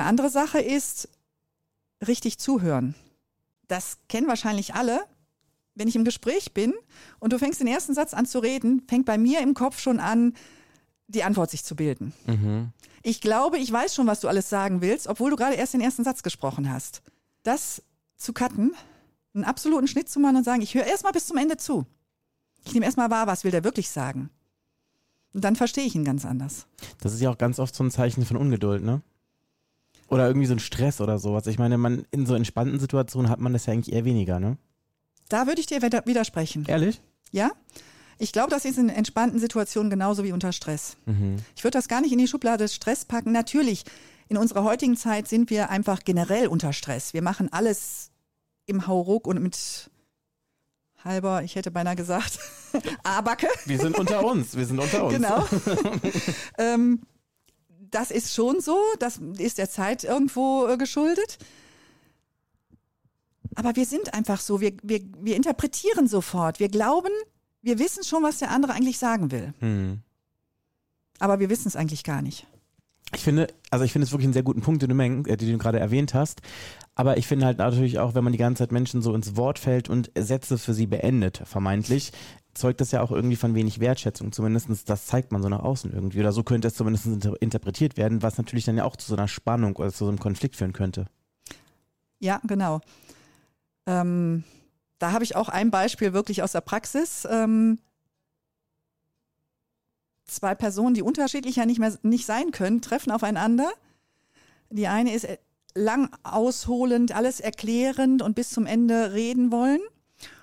Eine 0.00 0.08
andere 0.08 0.30
Sache 0.30 0.60
ist 0.60 1.10
richtig 2.08 2.38
zuhören. 2.38 2.94
Das 3.68 3.98
kennen 4.08 4.28
wahrscheinlich 4.28 4.74
alle. 4.74 5.00
Wenn 5.74 5.88
ich 5.88 5.94
im 5.94 6.06
Gespräch 6.06 6.54
bin 6.54 6.72
und 7.18 7.34
du 7.34 7.38
fängst 7.38 7.60
den 7.60 7.66
ersten 7.66 7.92
Satz 7.92 8.14
an 8.14 8.24
zu 8.24 8.38
reden, 8.38 8.82
fängt 8.88 9.04
bei 9.04 9.18
mir 9.18 9.42
im 9.42 9.52
Kopf 9.52 9.78
schon 9.78 10.00
an, 10.00 10.32
die 11.06 11.22
Antwort 11.22 11.50
sich 11.50 11.64
zu 11.64 11.76
bilden. 11.76 12.14
Mhm. 12.26 12.70
Ich 13.02 13.20
glaube, 13.20 13.58
ich 13.58 13.70
weiß 13.70 13.94
schon, 13.94 14.06
was 14.06 14.20
du 14.20 14.28
alles 14.28 14.48
sagen 14.48 14.80
willst, 14.80 15.06
obwohl 15.06 15.28
du 15.28 15.36
gerade 15.36 15.56
erst 15.56 15.74
den 15.74 15.82
ersten 15.82 16.02
Satz 16.02 16.22
gesprochen 16.22 16.72
hast. 16.72 17.02
Das 17.42 17.82
zu 18.16 18.32
cutten, 18.32 18.74
einen 19.34 19.44
absoluten 19.44 19.86
Schnitt 19.86 20.08
zu 20.08 20.18
machen 20.18 20.36
und 20.36 20.44
sagen, 20.44 20.62
ich 20.62 20.74
höre 20.74 20.86
erstmal 20.86 21.12
bis 21.12 21.26
zum 21.26 21.36
Ende 21.36 21.58
zu. 21.58 21.84
Ich 22.64 22.72
nehme 22.72 22.86
erstmal 22.86 23.10
wahr, 23.10 23.26
was 23.26 23.44
will 23.44 23.50
der 23.50 23.64
wirklich 23.64 23.90
sagen. 23.90 24.30
Und 25.34 25.44
dann 25.44 25.56
verstehe 25.56 25.84
ich 25.84 25.94
ihn 25.94 26.06
ganz 26.06 26.24
anders. 26.24 26.66
Das 27.02 27.12
ist 27.12 27.20
ja 27.20 27.30
auch 27.30 27.38
ganz 27.38 27.58
oft 27.58 27.74
so 27.74 27.84
ein 27.84 27.90
Zeichen 27.90 28.24
von 28.24 28.38
Ungeduld, 28.38 28.82
ne? 28.82 29.02
Oder 30.10 30.26
irgendwie 30.26 30.46
so 30.46 30.54
ein 30.54 30.58
Stress 30.58 31.00
oder 31.00 31.18
sowas. 31.18 31.46
Ich 31.46 31.58
meine, 31.58 31.78
man 31.78 32.04
in 32.10 32.26
so 32.26 32.34
entspannten 32.34 32.80
Situationen 32.80 33.30
hat 33.30 33.40
man 33.40 33.52
das 33.52 33.66
ja 33.66 33.72
eigentlich 33.72 33.94
eher 33.94 34.04
weniger, 34.04 34.40
ne? 34.40 34.56
Da 35.28 35.46
würde 35.46 35.60
ich 35.60 35.66
dir 35.66 35.80
widersprechen. 35.80 36.64
Ehrlich? 36.66 37.00
Ja? 37.30 37.52
Ich 38.18 38.32
glaube, 38.32 38.50
das 38.50 38.64
ist 38.64 38.76
in 38.76 38.88
entspannten 38.88 39.38
Situationen 39.38 39.88
genauso 39.88 40.24
wie 40.24 40.32
unter 40.32 40.52
Stress. 40.52 40.96
Mhm. 41.06 41.36
Ich 41.56 41.64
würde 41.64 41.78
das 41.78 41.88
gar 41.88 42.00
nicht 42.00 42.12
in 42.12 42.18
die 42.18 42.28
Schublade 42.28 42.68
Stress 42.68 43.04
packen. 43.04 43.32
Natürlich, 43.32 43.84
in 44.28 44.36
unserer 44.36 44.64
heutigen 44.64 44.96
Zeit 44.96 45.28
sind 45.28 45.48
wir 45.48 45.70
einfach 45.70 46.00
generell 46.04 46.48
unter 46.48 46.72
Stress. 46.72 47.14
Wir 47.14 47.22
machen 47.22 47.50
alles 47.52 48.10
im 48.66 48.86
Hauruck 48.86 49.26
und 49.26 49.40
mit 49.40 49.90
halber, 51.04 51.42
ich 51.42 51.54
hätte 51.54 51.70
beinahe 51.70 51.96
gesagt, 51.96 52.38
A-Backe. 53.04 53.48
Wir 53.64 53.78
sind 53.78 53.98
unter 53.98 54.24
uns, 54.24 54.56
wir 54.56 54.66
sind 54.66 54.78
unter 54.78 55.04
uns. 55.04 55.14
Genau. 55.14 55.46
ähm, 56.58 57.00
das 57.90 58.10
ist 58.10 58.34
schon 58.34 58.60
so, 58.60 58.78
das 58.98 59.18
ist 59.38 59.58
der 59.58 59.70
Zeit 59.70 60.04
irgendwo 60.04 60.66
äh, 60.66 60.76
geschuldet. 60.76 61.38
Aber 63.56 63.74
wir 63.76 63.84
sind 63.84 64.14
einfach 64.14 64.40
so, 64.40 64.60
wir, 64.60 64.72
wir, 64.82 65.00
wir 65.18 65.36
interpretieren 65.36 66.06
sofort. 66.06 66.60
Wir 66.60 66.68
glauben, 66.68 67.10
wir 67.62 67.78
wissen 67.78 68.04
schon, 68.04 68.22
was 68.22 68.38
der 68.38 68.50
andere 68.50 68.72
eigentlich 68.72 68.98
sagen 68.98 69.30
will. 69.30 69.52
Hm. 69.58 70.00
Aber 71.18 71.40
wir 71.40 71.50
wissen 71.50 71.68
es 71.68 71.76
eigentlich 71.76 72.04
gar 72.04 72.22
nicht. 72.22 72.46
Ich 73.14 73.22
finde, 73.22 73.48
also 73.70 73.84
ich 73.84 73.92
finde 73.92 74.06
es 74.06 74.12
wirklich 74.12 74.26
einen 74.26 74.34
sehr 74.34 74.44
guten 74.44 74.60
Punkt, 74.60 74.82
den 74.82 74.90
du, 74.90 75.30
äh, 75.30 75.36
den 75.36 75.52
du 75.52 75.58
gerade 75.58 75.80
erwähnt 75.80 76.14
hast. 76.14 76.42
Aber 76.94 77.16
ich 77.16 77.26
finde 77.26 77.46
halt 77.46 77.58
natürlich 77.58 77.98
auch, 77.98 78.14
wenn 78.14 78.24
man 78.24 78.32
die 78.32 78.38
ganze 78.38 78.62
Zeit 78.62 78.72
Menschen 78.72 79.02
so 79.02 79.14
ins 79.14 79.36
Wort 79.36 79.58
fällt 79.58 79.88
und 79.88 80.10
Sätze 80.16 80.58
für 80.58 80.74
sie 80.74 80.86
beendet, 80.86 81.42
vermeintlich, 81.44 82.12
zeugt 82.54 82.80
das 82.80 82.90
ja 82.90 83.02
auch 83.02 83.10
irgendwie 83.10 83.36
von 83.36 83.54
wenig 83.54 83.80
Wertschätzung. 83.80 84.32
Zumindestens 84.32 84.84
das 84.84 85.06
zeigt 85.06 85.32
man 85.32 85.42
so 85.42 85.48
nach 85.48 85.60
außen 85.60 85.92
irgendwie. 85.92 86.20
Oder 86.20 86.32
so 86.32 86.42
könnte 86.42 86.68
es 86.68 86.74
zumindest 86.74 87.06
inter 87.06 87.40
interpretiert 87.40 87.96
werden, 87.96 88.22
was 88.22 88.38
natürlich 88.38 88.64
dann 88.64 88.76
ja 88.76 88.84
auch 88.84 88.96
zu 88.96 89.08
so 89.08 89.16
einer 89.16 89.28
Spannung 89.28 89.76
oder 89.76 89.92
zu 89.92 90.04
so 90.04 90.08
einem 90.08 90.18
Konflikt 90.18 90.56
führen 90.56 90.72
könnte. 90.72 91.06
Ja, 92.18 92.40
genau. 92.44 92.80
Ähm, 93.86 94.44
da 94.98 95.12
habe 95.12 95.24
ich 95.24 95.36
auch 95.36 95.48
ein 95.48 95.70
Beispiel 95.70 96.12
wirklich 96.12 96.42
aus 96.42 96.52
der 96.52 96.60
Praxis. 96.60 97.26
Ähm, 97.30 97.78
zwei 100.26 100.54
Personen, 100.54 100.94
die 100.94 101.02
unterschiedlicher 101.02 101.66
nicht 101.66 101.80
mehr 101.80 101.96
nicht 102.02 102.26
sein 102.26 102.50
können, 102.50 102.82
treffen 102.82 103.10
aufeinander. 103.10 103.70
Die 104.70 104.86
eine 104.86 105.14
ist 105.14 105.24
äh, 105.24 105.38
lang 105.74 106.10
ausholend, 106.22 107.14
alles 107.14 107.40
erklärend 107.40 108.22
und 108.22 108.34
bis 108.34 108.50
zum 108.50 108.66
Ende 108.66 109.12
reden 109.12 109.50
wollen. 109.50 109.80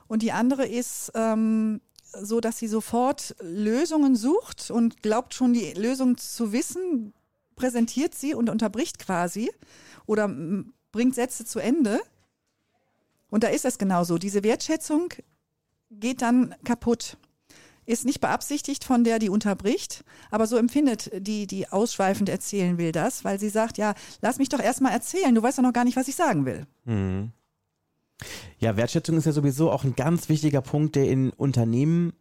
Und 0.07 0.21
die 0.21 0.31
andere 0.31 0.65
ist 0.65 1.11
ähm, 1.15 1.81
so, 2.13 2.39
dass 2.39 2.57
sie 2.57 2.67
sofort 2.67 3.35
Lösungen 3.41 4.15
sucht 4.15 4.71
und 4.71 5.01
glaubt 5.01 5.33
schon 5.33 5.53
die 5.53 5.73
Lösung 5.73 6.17
zu 6.17 6.51
wissen, 6.51 7.13
präsentiert 7.55 8.15
sie 8.15 8.33
und 8.33 8.49
unterbricht 8.49 8.99
quasi 8.99 9.51
oder 10.05 10.29
bringt 10.91 11.15
Sätze 11.15 11.45
zu 11.45 11.59
Ende. 11.59 11.99
Und 13.29 13.43
da 13.43 13.49
ist 13.49 13.65
es 13.65 13.77
genauso. 13.77 14.17
Diese 14.17 14.43
Wertschätzung 14.43 15.09
geht 15.91 16.21
dann 16.21 16.55
kaputt. 16.63 17.17
Ist 17.85 18.05
nicht 18.05 18.19
beabsichtigt 18.19 18.83
von 18.83 19.03
der, 19.03 19.17
die 19.17 19.29
unterbricht, 19.29 20.03
aber 20.29 20.45
so 20.45 20.57
empfindet 20.57 21.09
die, 21.15 21.47
die 21.47 21.69
ausschweifend 21.69 22.27
erzählen 22.27 22.77
will, 22.77 22.91
das, 22.91 23.23
weil 23.23 23.39
sie 23.39 23.47
sagt, 23.47 23.77
ja, 23.77 23.93
lass 24.21 24.39
mich 24.39 24.49
doch 24.49 24.59
erstmal 24.59 24.91
erzählen, 24.91 25.33
du 25.33 25.41
weißt 25.41 25.57
doch 25.57 25.63
noch 25.63 25.71
gar 25.71 25.85
nicht, 25.85 25.95
was 25.95 26.09
ich 26.09 26.15
sagen 26.15 26.45
will. 26.45 26.67
Mhm. 26.83 27.31
Ja, 28.59 28.75
Wertschätzung 28.75 29.17
ist 29.17 29.25
ja 29.25 29.31
sowieso 29.31 29.71
auch 29.71 29.83
ein 29.83 29.95
ganz 29.95 30.29
wichtiger 30.29 30.61
Punkt, 30.61 30.95
der 30.95 31.07
in 31.09 31.29
Unternehmen 31.31 32.13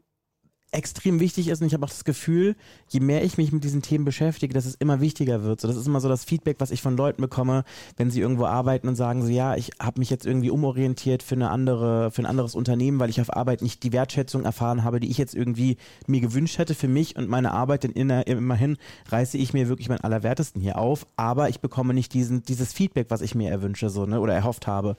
extrem 0.73 1.21
wichtig 1.21 1.49
ist 1.49 1.61
und 1.61 1.69
ich 1.69 1.75
habe 1.75 1.85
auch 1.85 1.91
das 1.91 2.05
Gefühl, 2.05 2.57
je 2.89 3.01
mehr 3.01 3.25
ich 3.25 3.39
mich 3.39 3.53
mit 3.53 3.65
diesen 3.65 3.83
Themen 3.83 4.05
beschäftige, 4.05 4.53
dass 4.53 4.67
es 4.67 4.75
immer 4.75 5.01
wichtiger 5.01 5.43
wird. 5.43 5.61
So, 5.61 5.69
das 5.69 5.77
ist 5.77 5.87
immer 5.87 6.01
so 6.01 6.09
das 6.09 6.25
Feedback, 6.25 6.57
was 6.59 6.71
ich 6.71 6.83
von 6.83 6.97
Leuten 6.97 7.23
bekomme, 7.23 7.65
wenn 7.97 8.11
sie 8.11 8.21
irgendwo 8.21 8.47
arbeiten 8.47 8.89
und 8.89 8.97
sagen 8.97 9.23
so, 9.23 9.29
ja, 9.29 9.55
ich 9.55 9.71
habe 9.81 10.01
mich 10.01 10.11
jetzt 10.11 10.27
irgendwie 10.27 10.51
umorientiert 10.51 11.23
für 11.23 11.37
eine 11.37 11.51
andere, 11.51 12.11
für 12.11 12.23
ein 12.23 12.27
anderes 12.27 12.55
Unternehmen, 12.55 12.99
weil 12.99 13.11
ich 13.11 13.21
auf 13.21 13.35
Arbeit 13.35 13.63
nicht 13.63 13.85
die 13.85 13.93
Wertschätzung 13.93 14.45
erfahren 14.45 14.85
habe, 14.85 15.01
die 15.01 15.11
ich 15.11 15.19
jetzt 15.19 15.35
irgendwie 15.35 15.77
mir 16.07 16.21
gewünscht 16.21 16.59
hätte 16.59 16.75
für 16.75 16.89
mich 16.89 17.17
und 17.17 17.29
meine 17.29 17.53
Arbeit. 17.53 17.85
Denn 17.85 17.93
immerhin 17.93 18.77
reiße 19.09 19.39
ich 19.39 19.55
mir 19.55 19.69
wirklich 19.69 19.89
mein 19.89 20.01
Allerwertesten 20.01 20.61
hier 20.61 20.79
auf, 20.79 21.07
aber 21.17 21.49
ich 21.49 21.61
bekomme 21.61 21.95
nicht 21.95 22.13
diesen, 22.13 22.43
dieses 22.43 22.73
Feedback, 22.73 23.07
was 23.09 23.23
ich 23.23 23.35
mir 23.35 23.51
erwünsche, 23.51 23.89
so, 23.89 24.05
ne, 24.05 24.21
oder 24.21 24.35
erhofft 24.35 24.67
habe. 24.67 24.97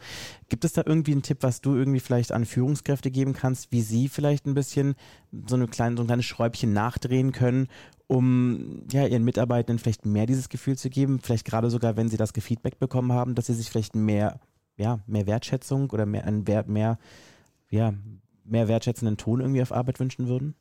Gibt 0.50 0.64
es 0.64 0.74
da 0.74 0.84
irgendwie 0.86 1.12
einen 1.12 1.24
Tipp, 1.24 1.40
was 1.42 1.62
du 1.62 1.76
irgendwie 1.76 2.00
vielleicht 2.00 2.32
an 2.32 2.46
Führungskräfte 2.46 3.12
geben 3.12 3.34
kannst, 3.34 3.72
wie 3.72 3.82
sie 3.82 4.08
vielleicht 4.08 4.46
ein 4.46 4.54
bisschen 4.54 4.96
so 5.48 5.56
eine 5.56 5.68
kleine, 5.68 5.98
so 5.98 6.04
ein 6.04 6.08
kleines 6.08 6.26
Schräubchen 6.26 6.72
nachdrehen 6.72 7.34
können, 7.34 7.68
um 8.08 8.84
ja, 8.92 9.06
ihren 9.06 9.24
Mitarbeitenden 9.24 9.80
vielleicht 9.80 10.06
mehr 10.06 10.26
dieses 10.26 10.50
Gefühl 10.50 10.78
zu 10.78 10.90
geben, 10.90 11.20
vielleicht 11.22 11.46
gerade 11.46 11.70
sogar, 11.70 11.98
wenn 11.98 12.10
sie 12.10 12.18
das 12.18 12.34
Gefeedback 12.34 12.80
bekommen 12.80 13.12
haben, 13.12 13.36
dass 13.36 13.48
sie 13.48 13.54
sich 13.54 13.70
vielleicht 13.70 13.96
mehr, 13.96 14.40
ja, 14.78 15.00
mehr 15.08 15.28
Wertschätzung 15.28 15.90
oder 15.90 16.06
mehr, 16.06 16.26
einen 16.26 16.48
Wert, 16.48 16.70
mehr, 16.70 16.98
ja, 17.70 17.94
mehr 18.46 18.68
wertschätzenden 18.68 19.18
Ton 19.18 19.42
irgendwie 19.42 19.62
auf 19.62 19.74
Arbeit 19.74 20.00
wünschen 20.00 20.28
würden? 20.28 20.56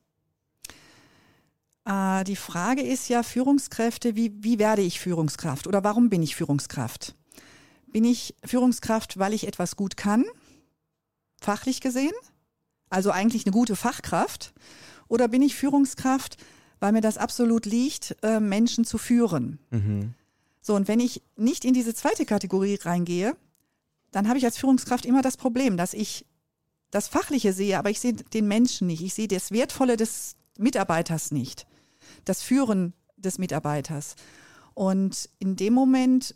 Äh, 1.87 2.25
die 2.25 2.37
Frage 2.37 2.83
ist 2.83 3.09
ja, 3.09 3.23
Führungskräfte, 3.23 4.16
wie, 4.16 4.33
wie 4.43 4.59
werde 4.59 4.83
ich 4.83 5.00
Führungskraft 5.00 5.66
oder 5.66 5.85
warum 5.85 6.11
bin 6.11 6.23
ich 6.23 6.35
Führungskraft? 6.37 7.15
Bin 7.96 8.04
ich 8.04 8.34
Führungskraft, 8.44 9.18
weil 9.18 9.32
ich 9.32 9.46
etwas 9.48 9.74
gut 9.74 9.96
kann, 9.96 10.26
fachlich 11.40 11.80
gesehen? 11.80 12.12
Also 12.90 13.10
eigentlich 13.10 13.46
eine 13.46 13.54
gute 13.54 13.74
Fachkraft? 13.74 14.52
Oder 15.08 15.28
bin 15.28 15.40
ich 15.40 15.56
Führungskraft, 15.56 16.36
weil 16.78 16.92
mir 16.92 17.00
das 17.00 17.16
absolut 17.16 17.64
liegt, 17.64 18.14
äh, 18.22 18.38
Menschen 18.38 18.84
zu 18.84 18.98
führen? 18.98 19.60
Mhm. 19.70 20.12
So, 20.60 20.74
und 20.74 20.88
wenn 20.88 21.00
ich 21.00 21.22
nicht 21.38 21.64
in 21.64 21.72
diese 21.72 21.94
zweite 21.94 22.26
Kategorie 22.26 22.74
reingehe, 22.74 23.34
dann 24.10 24.28
habe 24.28 24.36
ich 24.36 24.44
als 24.44 24.58
Führungskraft 24.58 25.06
immer 25.06 25.22
das 25.22 25.38
Problem, 25.38 25.78
dass 25.78 25.94
ich 25.94 26.26
das 26.90 27.08
Fachliche 27.08 27.54
sehe, 27.54 27.78
aber 27.78 27.88
ich 27.88 28.00
sehe 28.00 28.12
den 28.12 28.46
Menschen 28.46 28.88
nicht. 28.88 29.00
Ich 29.00 29.14
sehe 29.14 29.26
das 29.26 29.52
Wertvolle 29.52 29.96
des 29.96 30.36
Mitarbeiters 30.58 31.30
nicht. 31.30 31.66
Das 32.26 32.42
Führen 32.42 32.92
des 33.16 33.38
Mitarbeiters. 33.38 34.16
Und 34.74 35.30
in 35.38 35.56
dem 35.56 35.72
Moment 35.72 36.34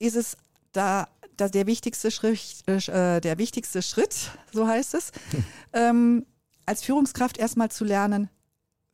ist 0.00 0.16
es 0.16 0.36
da, 0.72 1.08
da 1.36 1.48
der, 1.48 1.66
wichtigste 1.68 2.10
Schritt, 2.10 2.66
äh, 2.66 3.20
der 3.20 3.38
wichtigste 3.38 3.82
Schritt, 3.82 4.30
so 4.52 4.66
heißt 4.66 4.94
es, 4.94 5.12
ähm, 5.72 6.26
als 6.66 6.82
Führungskraft 6.82 7.38
erstmal 7.38 7.70
zu 7.70 7.84
lernen, 7.84 8.28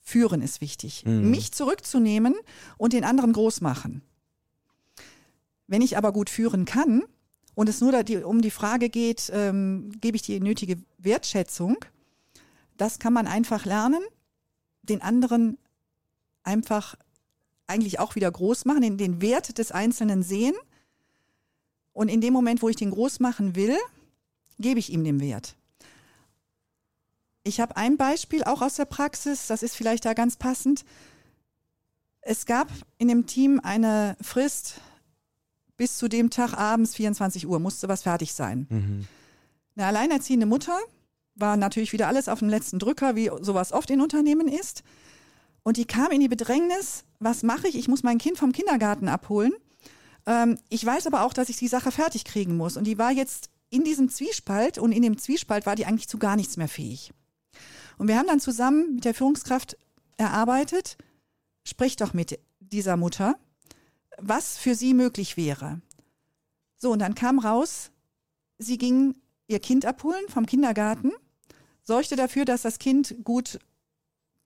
führen 0.03 0.43
ist 0.43 0.61
wichtig. 0.61 1.05
Mhm. 1.07 1.31
Mich 1.31 1.53
zurückzunehmen 1.53 2.35
und 2.77 2.93
den 2.93 3.05
anderen 3.05 3.33
groß 3.33 3.61
machen. 3.61 4.03
Wenn 5.67 5.83
ich 5.83 5.97
aber 5.97 6.13
gut 6.13 6.31
führen 6.31 6.65
kann 6.65 7.03
und 7.55 7.69
es 7.69 7.81
nur 7.81 7.93
da 7.93 8.03
die, 8.03 8.19
um 8.19 8.41
die 8.41 8.51
Frage 8.51 8.89
geht, 8.89 9.31
ähm, 9.33 9.91
gebe 10.01 10.17
ich 10.17 10.23
die 10.23 10.39
nötige 10.39 10.77
Wertschätzung, 10.99 11.77
das 12.77 12.99
kann 12.99 13.13
man 13.13 13.27
einfach 13.27 13.65
lernen, 13.65 14.03
den 14.83 15.03
anderen 15.03 15.59
einfach 16.45 16.95
eigentlich 17.67 17.99
auch 17.99 18.15
wieder 18.15 18.31
groß 18.31 18.65
machen, 18.65 18.83
den, 18.83 18.99
den 18.99 19.21
Wert 19.21 19.59
des 19.59 19.73
Einzelnen 19.73 20.23
sehen. 20.23 20.55
Und 21.97 22.11
in 22.11 22.21
dem 22.21 22.35
Moment, 22.35 22.61
wo 22.61 22.69
ich 22.69 22.77
den 22.77 22.91
groß 22.91 23.21
machen 23.21 23.57
will, 23.57 23.75
gebe 24.59 24.79
ich 24.79 24.93
ihm 24.93 25.03
den 25.03 25.19
Wert. 25.19 25.57
Ich 27.43 27.59
habe 27.59 27.79
ein 27.79 27.97
Beispiel 27.97 28.45
auch 28.45 28.61
aus 28.61 28.75
der 28.75 28.85
Praxis, 28.85 29.47
das 29.47 29.63
ist 29.63 29.75
vielleicht 29.75 30.05
da 30.05 30.13
ganz 30.13 30.37
passend. 30.37 30.85
Es 32.21 32.45
gab 32.45 32.69
in 32.99 33.09
dem 33.09 33.25
Team 33.25 33.61
eine 33.65 34.15
Frist, 34.21 34.83
bis 35.79 35.97
zu 35.97 36.09
dem 36.09 36.29
Tag 36.29 36.53
abends 36.53 36.95
24 36.97 37.47
Uhr 37.47 37.61
musste 37.61 37.89
was 37.89 38.03
fertig 38.03 38.35
sein. 38.35 38.67
Mhm. 38.69 39.07
Eine 39.75 39.87
alleinerziehende 39.87 40.45
Mutter 40.45 40.79
war 41.35 41.57
natürlich 41.57 41.95
wieder 41.95 42.09
alles 42.09 42.29
auf 42.29 42.41
dem 42.41 42.51
letzten 42.51 42.79
Drücker, 42.79 43.17
wie 43.17 43.31
sowas 43.41 43.73
oft 43.73 43.89
in 43.89 44.03
Unternehmen 44.03 44.49
ist. 44.49 44.83
Und 45.63 45.79
die 45.79 45.87
kam 45.87 46.11
in 46.11 46.21
die 46.21 46.29
Bedrängnis, 46.29 47.05
was 47.21 47.43
mache 47.43 47.69
ich? 47.69 47.75
Ich 47.75 47.89
muss 47.89 48.03
mein 48.03 48.19
Kind 48.19 48.37
vom 48.37 48.53
Kindergarten 48.53 49.09
abholen. 49.09 49.55
Ähm, 50.27 50.59
ich 50.69 50.85
weiß 50.85 51.07
aber 51.07 51.25
auch, 51.25 51.33
dass 51.33 51.49
ich 51.49 51.57
die 51.57 51.69
Sache 51.69 51.91
fertig 51.91 52.25
kriegen 52.25 52.57
muss. 52.57 52.77
Und 52.77 52.85
die 52.85 52.99
war 52.99 53.13
jetzt 53.13 53.49
in 53.71 53.85
diesem 53.85 54.09
Zwiespalt 54.09 54.79
und 54.79 54.93
in 54.93 55.03
dem 55.03 55.19
Zwiespalt 55.19 55.67
war 55.67 55.77
die 55.77 55.87
eigentlich 55.87 56.09
zu 56.09 56.19
gar 56.19 56.37
nichts 56.37 56.57
mehr 56.57 56.69
fähig. 56.69 57.13
Und 57.99 58.09
wir 58.09 58.19
haben 58.19 58.27
dann 58.27 58.41
zusammen 58.41 58.97
mit 58.97 59.05
der 59.05 59.15
Führungskraft 59.15 59.77
erarbeitet, 60.17 60.97
sprich 61.65 61.97
doch 61.97 62.15
mit 62.15 62.39
dieser 62.61 62.97
Mutter, 62.97 63.37
was 64.19 64.59
für 64.59 64.75
sie 64.75 64.95
möglich 64.95 65.37
wäre. 65.37 65.81
So, 66.79 66.93
und 66.93 66.99
dann 66.99 67.15
kam 67.15 67.39
raus, 67.39 67.91
sie 68.59 68.79
ging 68.79 69.15
ihr 69.49 69.61
Kind 69.61 69.87
abholen 69.87 70.29
vom 70.29 70.47
Kindergarten, 70.47 71.13
sorgte 71.83 72.17
dafür, 72.17 72.45
dass 72.45 72.63
das 72.63 72.79
Kind 72.79 73.17
gut 73.25 73.59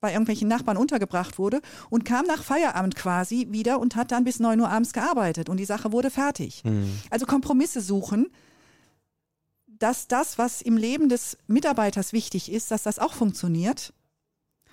bei 0.01 0.13
irgendwelchen 0.13 0.49
Nachbarn 0.49 0.77
untergebracht 0.77 1.39
wurde 1.39 1.61
und 1.91 2.05
kam 2.05 2.27
nach 2.27 2.43
Feierabend 2.43 2.97
quasi 2.97 3.49
wieder 3.51 3.79
und 3.79 3.97
hat 3.97 4.13
dann 4.13 4.25
bis 4.25 4.41
9 4.41 4.61
Uhr 4.61 4.69
abends 4.69 4.93
gearbeitet 4.93 5.49
und 5.49 5.59
die 5.59 5.65
Sache 5.65 5.93
wurde 5.93 6.11
fertig. 6.11 6.63
Mhm. 6.65 6.99
Also 7.11 7.27
Kompromisse 7.27 7.81
suchen, 7.81 8.29
dass 9.67 10.09
das, 10.09 10.39
was 10.39 10.61
im 10.63 10.77
Leben 10.77 11.09
des 11.09 11.39
Mitarbeiters 11.47 12.13
wichtig 12.13 12.53
ist, 12.53 12.71
dass 12.71 12.83
das 12.83 12.99
auch 12.99 13.15
funktioniert. 13.15 13.93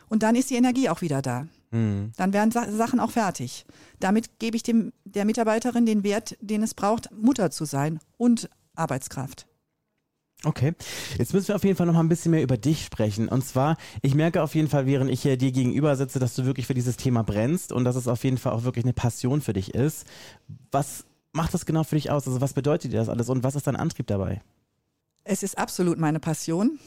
Und 0.10 0.24
dann 0.24 0.36
ist 0.36 0.50
die 0.50 0.56
Energie 0.56 0.90
auch 0.90 1.02
wieder 1.02 1.22
da. 1.22 1.48
Mhm. 1.72 2.12
Dann 2.16 2.34
werden 2.34 2.52
Sa 2.52 2.70
Sachen 2.72 3.00
auch 3.00 3.12
fertig. 3.12 3.66
Damit 4.00 4.40
gebe 4.40 4.56
ich 4.56 4.64
dem, 4.64 4.94
der 5.06 5.26
Mitarbeiterin 5.26 5.86
den 5.86 6.04
Wert, 6.04 6.38
den 6.42 6.64
es 6.64 6.74
braucht, 6.74 7.12
Mutter 7.12 7.52
zu 7.52 7.66
sein 7.66 8.00
und 8.18 8.50
Arbeitskraft. 8.76 9.48
Okay, 10.44 10.76
jetzt 11.18 11.34
müssen 11.34 11.48
wir 11.48 11.56
auf 11.56 11.64
jeden 11.64 11.76
Fall 11.76 11.88
noch 11.88 11.94
mal 11.94 12.02
ein 12.02 12.10
bisschen 12.10 12.32
mehr 12.32 12.44
über 12.44 12.58
dich 12.58 12.86
sprechen. 12.86 13.28
Und 13.28 13.44
zwar, 13.44 13.76
ich 14.04 14.14
merke 14.14 14.44
auf 14.44 14.54
jeden 14.54 14.68
Fall, 14.68 14.86
während 14.86 15.10
ich 15.10 15.24
hier 15.24 15.36
dir 15.36 15.52
gegenüber 15.52 15.96
sitze, 15.96 16.20
dass 16.20 16.36
du 16.36 16.46
wirklich 16.46 16.68
für 16.68 16.76
dieses 16.76 16.96
Thema 16.96 17.24
brennst 17.24 17.72
und 17.72 17.86
dass 17.86 17.96
es 17.96 18.08
auf 18.08 18.24
jeden 18.24 18.38
Fall 18.38 18.54
auch 18.54 18.64
wirklich 18.64 18.86
eine 18.86 18.94
Passion 18.94 19.42
für 19.42 19.54
dich 19.54 19.74
ist. 19.74 20.06
Was 20.72 21.06
macht 21.32 21.56
das 21.56 21.66
genau 21.66 21.84
für 21.84 21.96
dich 21.96 22.12
aus? 22.12 22.28
Also 22.28 22.40
was 22.40 22.54
bedeutet 22.54 22.94
dir 22.94 22.98
das 23.00 23.10
alles 23.10 23.30
und 23.30 23.44
was 23.44 23.56
ist 23.56 23.66
dein 23.66 23.76
Antrieb 23.76 24.06
dabei? 24.08 24.42
Es 25.24 25.42
ist 25.42 25.58
absolut 25.58 25.98
meine 25.98 26.20
Passion. 26.20 26.80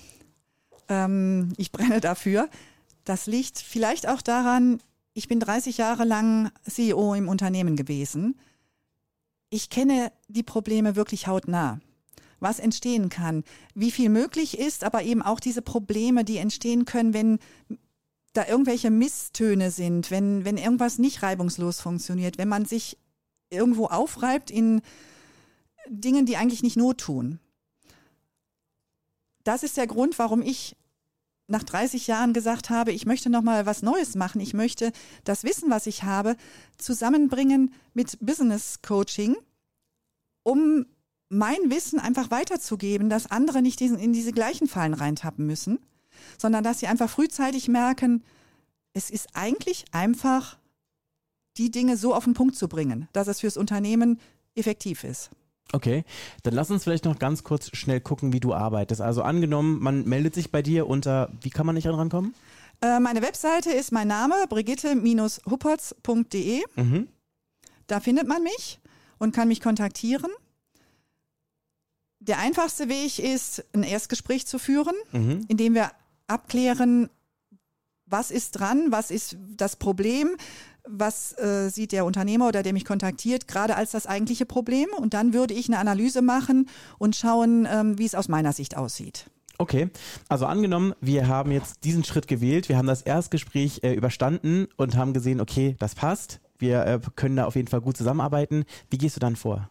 Ähm, 0.89 1.53
ich 1.57 1.73
brenne 1.73 2.01
dafür. 2.01 2.49
Das 3.05 3.27
liegt 3.27 3.59
vielleicht 3.59 4.09
auch 4.09 4.23
daran, 4.23 4.81
ich 5.13 5.27
bin 5.27 5.41
30 5.41 5.77
Jahre 5.77 6.05
lang 6.05 6.53
CEO 6.69 7.15
im 7.15 7.29
Unternehmen 7.29 7.75
gewesen. 7.75 8.39
Ich 9.51 9.71
kenne 9.71 10.13
die 10.29 10.45
Probleme 10.45 10.95
wirklich 10.95 11.27
hautnah. 11.27 11.81
Was 12.41 12.59
entstehen 12.59 13.09
kann, 13.09 13.45
wie 13.75 13.91
viel 13.91 14.09
möglich 14.09 14.59
ist, 14.59 14.85
aber 14.85 15.03
eben 15.03 15.23
auch 15.23 15.41
diese 15.41 15.63
Probleme, 15.63 16.25
die 16.25 16.39
entstehen 16.39 16.85
können, 16.85 17.15
wenn 17.15 17.39
da 18.33 18.47
irgendwelche 18.47 18.91
Misstöne 18.91 19.71
sind, 19.71 20.11
wenn, 20.11 20.45
wenn 20.45 20.57
irgendwas 20.57 20.99
nicht 20.99 21.23
reibungslos 21.23 21.81
funktioniert, 21.81 22.39
wenn 22.39 22.49
man 22.49 22.65
sich 22.65 22.99
irgendwo 23.51 23.87
aufreibt 23.87 24.51
in 24.51 24.83
Dingen, 25.89 26.27
die 26.27 26.37
eigentlich 26.37 26.63
nicht 26.63 26.77
Not 26.77 26.99
tun. 26.99 27.41
Das 29.45 29.63
ist 29.63 29.77
der 29.77 29.87
Grund, 29.87 30.19
warum 30.19 30.43
ich 30.43 30.77
nach 31.49 31.65
30 31.65 32.07
Jahren 32.07 32.33
gesagt 32.33 32.71
habe, 32.71 32.93
ich 32.93 33.07
möchte 33.07 33.29
noch 33.29 33.43
mal 33.43 33.67
was 33.67 33.83
Neues 33.83 34.15
machen. 34.15 34.41
Ich 34.41 34.55
möchte 34.55 34.93
das 35.25 35.43
Wissen, 35.43 35.69
was 35.69 35.87
ich 35.89 36.05
habe, 36.05 36.37
zusammenbringen 36.79 37.75
mit 37.93 38.19
Business 38.21 38.83
Coaching, 38.83 39.37
um 40.45 40.87
mein 41.31 41.71
Wissen 41.71 41.99
einfach 41.99 42.31
weiterzugeben, 42.31 43.09
dass 43.09 43.31
andere 43.31 43.63
nicht 43.63 43.81
diesen, 43.81 43.99
in 43.99 44.13
diese 44.13 44.33
gleichen 44.33 44.69
Fallen 44.69 44.95
reintappen 44.95 45.47
müssen, 45.47 45.79
sondern 46.37 46.63
dass 46.63 46.81
sie 46.81 46.89
einfach 46.89 47.09
frühzeitig 47.09 47.69
merken, 47.69 48.23
es 48.93 49.11
ist 49.11 49.29
eigentlich 49.35 49.85
einfach, 49.93 50.59
die 51.57 51.71
Dinge 51.71 51.97
so 51.97 52.15
auf 52.15 52.25
den 52.25 52.35
Punkt 52.35 52.57
zu 52.57 52.69
bringen, 52.69 53.09
dass 53.13 53.29
es 53.29 53.41
fürs 53.41 53.57
Unternehmen 53.57 54.21
effektiv 54.55 55.05
ist. 55.05 55.31
Okay, 55.73 56.05
dann 56.43 56.55
lass 56.55 56.71
uns 56.71 56.83
vielleicht 56.83 57.05
noch 57.05 57.19
ganz 57.19 57.45
kurz 57.45 57.77
schnell 57.77 58.01
gucken, 58.01 58.33
wie 58.33 58.41
du 58.41 58.53
arbeitest. 58.53 59.01
Also 59.01 59.23
angenommen, 59.23 59.81
man 59.81 60.03
meldet 60.05 60.35
sich 60.35 60.51
bei 60.51 60.63
dir 60.63 60.89
unter, 60.89 61.31
wie 61.43 61.51
kann 61.51 61.67
man 61.67 61.77
nicht 61.77 61.87
rankommen? 61.87 62.35
Äh, 62.83 62.99
meine 62.99 63.23
Webseite 63.23 63.71
ist 63.71 63.93
mein 63.93 64.09
Name, 64.09 64.35
brigitte-huppertz.de. 64.49 66.63
Mhm. 66.75 67.07
Da 67.87 68.01
findet 68.01 68.27
man 68.27 68.43
mich 68.43 68.81
und 69.19 69.33
kann 69.33 69.47
mich 69.47 69.61
kontaktieren. 69.61 70.33
Der 72.21 72.39
einfachste 72.39 72.89
Weg 72.89 73.19
ist, 73.19 73.65
ein 73.73 73.83
Erstgespräch 73.83 74.47
zu 74.47 74.59
führen, 74.59 74.95
mhm. 75.13 75.47
indem 75.49 75.75
wir 75.75 75.91
abklären, 76.27 77.09
was 78.07 78.31
ist 78.31 78.53
dran, 78.53 78.87
was 78.91 79.11
ist 79.11 79.37
das 79.57 79.77
Problem, 79.77 80.37
was 80.87 81.37
äh, 81.39 81.69
sieht 81.71 81.93
der 81.93 82.05
Unternehmer 82.05 82.49
oder 82.49 82.63
der 82.63 82.73
mich 82.73 82.85
kontaktiert 82.85 83.49
gerade 83.49 83.77
als 83.77 83.93
das 83.93 84.07
eigentliche 84.07 84.47
Problem 84.47 84.89
und 84.99 85.15
dann 85.15 85.33
würde 85.33 85.55
ich 85.55 85.69
eine 85.69 85.79
Analyse 85.79 86.23
machen 86.23 86.69
und 86.99 87.17
schauen, 87.17 87.67
ähm, 87.71 87.99
wie 87.99 88.07
es 88.07 88.15
aus 88.15 88.29
meiner 88.29 88.53
Sicht 88.53 88.77
aussieht. 88.77 89.27
Okay, 89.59 89.91
also 90.29 90.47
angenommen, 90.47 90.95
wir 91.01 91.29
haben 91.29 91.53
jetzt 91.53 91.85
diesen 91.85 92.03
Schritt 92.03 92.27
gewählt, 92.27 92.69
wir 92.69 92.79
haben 92.79 92.87
das 92.87 93.03
Erstgespräch 93.03 93.81
äh, 93.83 93.93
überstanden 93.93 94.69
und 94.77 94.97
haben 94.97 95.13
gesehen, 95.13 95.41
okay, 95.41 95.77
das 95.79 95.95
passt, 95.95 96.41
wir 96.59 96.87
äh, 96.87 97.01
können 97.15 97.37
da 97.37 97.45
auf 97.45 97.57
jeden 97.57 97.69
Fall 97.69 97.83
gut 97.83 97.97
zusammenarbeiten. 97.97 98.65
Wie 98.89 98.99
gehst 98.99 99.17
du 99.17 99.21
dann 99.21 99.37
vor? 99.37 99.69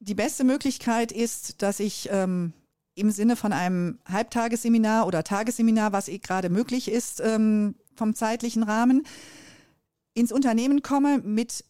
Die 0.00 0.14
beste 0.14 0.44
Möglichkeit 0.44 1.12
ist, 1.12 1.62
dass 1.62 1.78
ich 1.78 2.08
ähm, 2.10 2.54
im 2.94 3.10
Sinne 3.10 3.36
von 3.36 3.52
einem 3.52 3.98
Halbtagesseminar 4.06 5.06
oder 5.06 5.24
Tagesseminar, 5.24 5.92
was 5.92 6.08
eh 6.08 6.18
gerade 6.18 6.48
möglich 6.48 6.90
ist 6.90 7.20
ähm, 7.20 7.74
vom 7.94 8.14
zeitlichen 8.14 8.62
Rahmen, 8.62 9.06
ins 10.14 10.32
Unternehmen 10.32 10.82
komme, 10.82 11.18
mit 11.18 11.64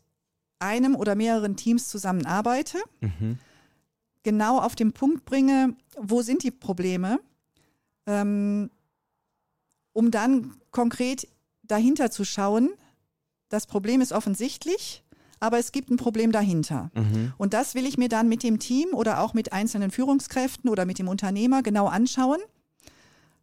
einem 0.60 0.94
oder 0.94 1.16
mehreren 1.16 1.56
Teams 1.56 1.88
zusammenarbeite, 1.88 2.78
mhm. 3.00 3.38
genau 4.22 4.60
auf 4.60 4.76
den 4.76 4.92
Punkt 4.92 5.25
bringe, 5.25 5.76
wo 5.99 6.22
sind 6.22 6.44
die 6.44 6.50
Probleme, 6.52 7.18
ähm, 8.06 8.70
um 9.92 10.10
dann 10.10 10.54
konkret 10.70 11.26
dahinter 11.62 12.10
zu 12.10 12.25
schauen, 12.25 12.71
das 13.49 13.66
Problem 13.66 14.00
ist 14.00 14.12
offensichtlich, 14.12 15.02
aber 15.40 15.58
es 15.58 15.72
gibt 15.72 15.90
ein 15.90 15.96
Problem 15.96 16.32
dahinter. 16.32 16.90
Mhm. 16.94 17.32
Und 17.38 17.54
das 17.54 17.74
will 17.74 17.86
ich 17.86 17.98
mir 17.98 18.08
dann 18.08 18.28
mit 18.28 18.42
dem 18.42 18.58
Team 18.58 18.90
oder 18.92 19.20
auch 19.20 19.34
mit 19.34 19.52
einzelnen 19.52 19.90
Führungskräften 19.90 20.70
oder 20.70 20.84
mit 20.84 20.98
dem 20.98 21.08
Unternehmer 21.08 21.62
genau 21.62 21.86
anschauen, 21.86 22.40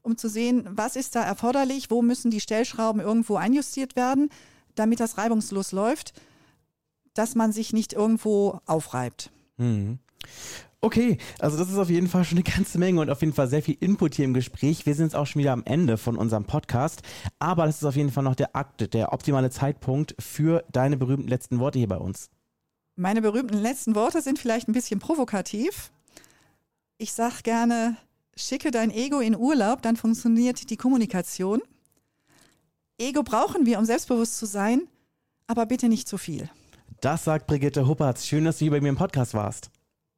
um 0.03 0.15
zu 0.15 0.29
sehen, 0.29 0.67
was 0.71 0.95
ist 0.95 1.15
da 1.15 1.23
erforderlich, 1.23 1.89
wo 1.89 2.01
müssen 2.01 2.31
die 2.31 2.39
Stellschrauben 2.39 3.01
irgendwo 3.01 3.35
einjustiert 3.35 3.95
werden, 3.95 4.29
damit 4.75 4.99
das 4.99 5.17
reibungslos 5.17 5.71
läuft, 5.71 6.13
dass 7.15 7.33
man 7.33 7.51
sich 7.51 7.73
nicht 7.73 7.93
irgendwo 7.93 8.61
aufreibt. 8.67 9.31
Mhm. 9.57 9.97
Okay, 10.87 11.17
also 11.39 11.57
das 11.57 11.69
ist 11.69 11.77
auf 11.77 11.89
jeden 11.89 12.07
Fall 12.07 12.23
schon 12.23 12.37
eine 12.37 12.49
ganze 12.49 12.77
Menge 12.77 13.01
und 13.01 13.09
auf 13.09 13.19
jeden 13.19 13.33
Fall 13.33 13.49
sehr 13.49 13.61
viel 13.61 13.75
Input 13.81 14.15
hier 14.15 14.23
im 14.23 14.33
Gespräch. 14.33 14.85
Wir 14.85 14.95
sind 14.95 15.07
jetzt 15.07 15.17
auch 15.17 15.27
schon 15.27 15.41
wieder 15.41 15.51
am 15.51 15.65
Ende 15.65 15.97
von 15.97 16.15
unserem 16.15 16.45
Podcast, 16.45 17.01
aber 17.39 17.65
das 17.65 17.79
ist 17.79 17.83
auf 17.83 17.97
jeden 17.97 18.09
Fall 18.09 18.23
noch 18.23 18.35
der 18.35 18.55
Akt, 18.55 18.93
der 18.93 19.11
optimale 19.11 19.49
Zeitpunkt 19.49 20.15
für 20.17 20.63
deine 20.71 20.95
berühmten 20.95 21.27
letzten 21.27 21.59
Worte 21.59 21.77
hier 21.77 21.89
bei 21.89 21.97
uns. 21.97 22.29
Meine 22.95 23.21
berühmten 23.21 23.57
letzten 23.57 23.95
Worte 23.95 24.21
sind 24.21 24.39
vielleicht 24.39 24.69
ein 24.69 24.71
bisschen 24.71 25.01
provokativ. 25.01 25.91
Ich 26.97 27.11
sage 27.11 27.43
gerne, 27.43 27.97
schicke 28.37 28.71
dein 28.71 28.89
Ego 28.89 29.19
in 29.19 29.35
Urlaub, 29.35 29.81
dann 29.81 29.97
funktioniert 29.97 30.69
die 30.69 30.77
Kommunikation. 30.77 31.61
Ego 32.97 33.23
brauchen 33.23 33.65
wir, 33.65 33.77
um 33.77 33.83
selbstbewusst 33.83 34.37
zu 34.37 34.45
sein, 34.45 34.83
aber 35.47 35.65
bitte 35.65 35.89
nicht 35.89 36.07
zu 36.07 36.17
viel. 36.17 36.49
Das 37.01 37.25
sagt 37.25 37.45
Brigitte 37.45 37.87
Huppertz. 37.87 38.25
Schön, 38.25 38.45
dass 38.45 38.59
du 38.59 38.63
hier 38.63 38.71
bei 38.71 38.79
mir 38.79 38.87
im 38.87 38.95
Podcast 38.95 39.33
warst. 39.33 39.69